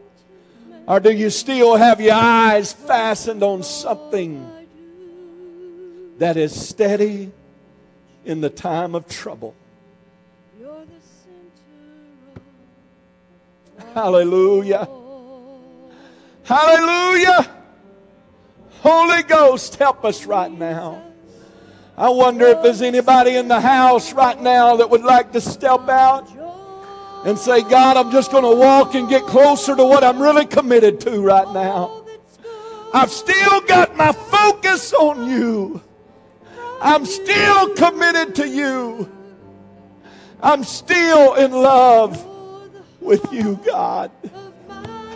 Or 0.87 0.99
do 0.99 1.11
you 1.11 1.29
still 1.29 1.75
have 1.75 1.99
your 1.99 2.15
eyes 2.15 2.73
fastened 2.73 3.43
on 3.43 3.63
something 3.63 4.49
that 6.19 6.37
is 6.37 6.59
steady 6.59 7.31
in 8.25 8.41
the 8.41 8.49
time 8.49 8.95
of 8.95 9.07
trouble? 9.07 9.55
Hallelujah. 13.93 14.87
Hallelujah. 16.43 17.58
Holy 18.81 19.23
Ghost, 19.23 19.75
help 19.75 20.05
us 20.05 20.25
right 20.25 20.51
now. 20.51 21.03
I 21.97 22.09
wonder 22.09 22.45
if 22.45 22.63
there's 22.63 22.81
anybody 22.81 23.35
in 23.35 23.49
the 23.49 23.59
house 23.59 24.13
right 24.13 24.39
now 24.41 24.77
that 24.77 24.89
would 24.89 25.03
like 25.03 25.33
to 25.33 25.41
step 25.41 25.89
out 25.89 26.29
and 27.25 27.37
say, 27.37 27.61
God, 27.61 27.97
I'm 27.97 28.09
just 28.09 28.31
going 28.31 28.45
to 28.45 28.55
walk 28.55 28.95
and 28.95 29.09
get 29.09 29.23
closer 29.23 29.75
to 29.75 29.83
what 29.83 30.03
I'm 30.05 30.21
really 30.21 30.45
committed 30.45 31.01
to 31.01 31.21
right 31.21 31.51
now. 31.53 32.05
I've 32.93 33.11
still 33.11 33.59
got 33.61 33.97
my 33.97 34.13
focus 34.13 34.93
on 34.93 35.29
you. 35.29 35.81
I'm 36.81 37.05
still 37.05 37.75
committed 37.75 38.35
to 38.35 38.47
you. 38.47 39.11
I'm 40.41 40.63
still 40.63 41.35
in 41.35 41.51
love 41.51 42.25
with 43.01 43.31
you, 43.33 43.59
God. 43.65 44.09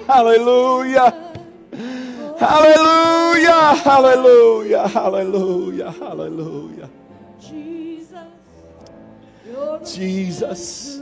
Hallelujah. 0.06 1.32
Hallelujah. 2.40 3.76
Hallelujah. 3.76 4.88
Hallelujah. 4.88 5.92
Hallelujah. 5.92 6.90
Jesus. 7.40 8.28
Jesus. 9.96 11.02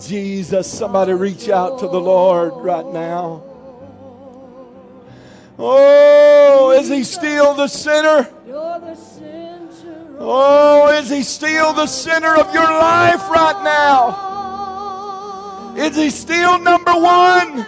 Jesus. 0.00 0.70
Somebody 0.70 1.12
reach 1.12 1.48
out 1.48 1.78
to 1.80 1.88
the 1.88 2.00
Lord 2.00 2.52
right 2.56 2.86
now. 2.86 3.42
Oh, 5.58 6.72
is 6.78 6.88
he 6.88 7.04
still 7.04 7.54
the 7.54 7.68
sinner? 7.68 8.28
Oh, 10.26 10.90
is 10.90 11.10
he 11.10 11.22
still 11.22 11.72
the 11.72 11.86
center 11.86 12.34
of 12.36 12.54
your 12.54 12.64
life 12.64 13.28
right 13.28 13.62
now? 13.62 14.32
Is 15.76 15.96
he 15.96 16.10
still 16.10 16.58
number 16.58 16.92
one? 16.92 17.66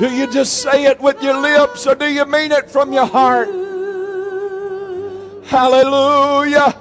Do 0.00 0.08
you 0.08 0.26
just 0.26 0.62
say 0.62 0.86
it 0.86 0.98
with 0.98 1.22
your 1.22 1.38
lips 1.38 1.86
or 1.86 1.94
do 1.94 2.10
you 2.10 2.24
mean 2.24 2.52
it 2.52 2.70
from 2.70 2.90
your 2.90 3.04
heart? 3.04 3.48
Hallelujah. 5.44 6.74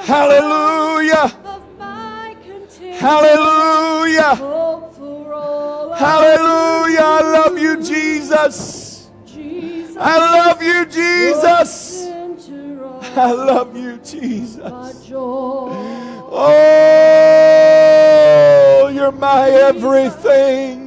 Hallelujah. 0.00 1.32
Hallelujah. 2.98 4.34
Hallelujah. 5.94 7.02
I 7.02 7.20
love 7.22 7.56
you, 7.56 7.76
Jesus. 7.76 9.08
I 9.96 10.18
love 10.18 10.60
you, 10.60 10.86
Jesus. 10.86 12.08
I 13.16 13.30
love 13.30 13.76
you, 13.76 13.98
Jesus. 13.98 14.60
Oh, 16.32 16.48
you're 18.92 19.12
my 19.12 19.50
everything. 19.50 20.85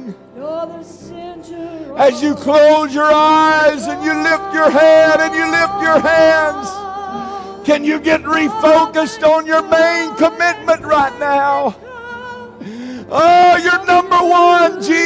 As 2.00 2.22
you 2.22 2.34
close 2.34 2.94
your 2.94 3.12
eyes 3.12 3.86
and 3.86 4.02
you 4.02 4.14
lift 4.22 4.54
your 4.54 4.70
head 4.70 5.20
and 5.20 5.34
you 5.34 5.44
lift 5.50 5.82
your 5.82 6.00
hands, 6.00 6.66
can 7.66 7.84
you 7.84 8.00
get 8.00 8.22
refocused 8.22 9.22
on 9.22 9.44
your 9.44 9.60
main 9.60 10.16
commitment 10.16 10.80
right 10.80 11.12
now? 11.20 11.76
Oh, 13.10 13.56
you're 13.62 13.84
number 13.84 14.16
one, 14.16 14.80
Jesus. 14.82 15.00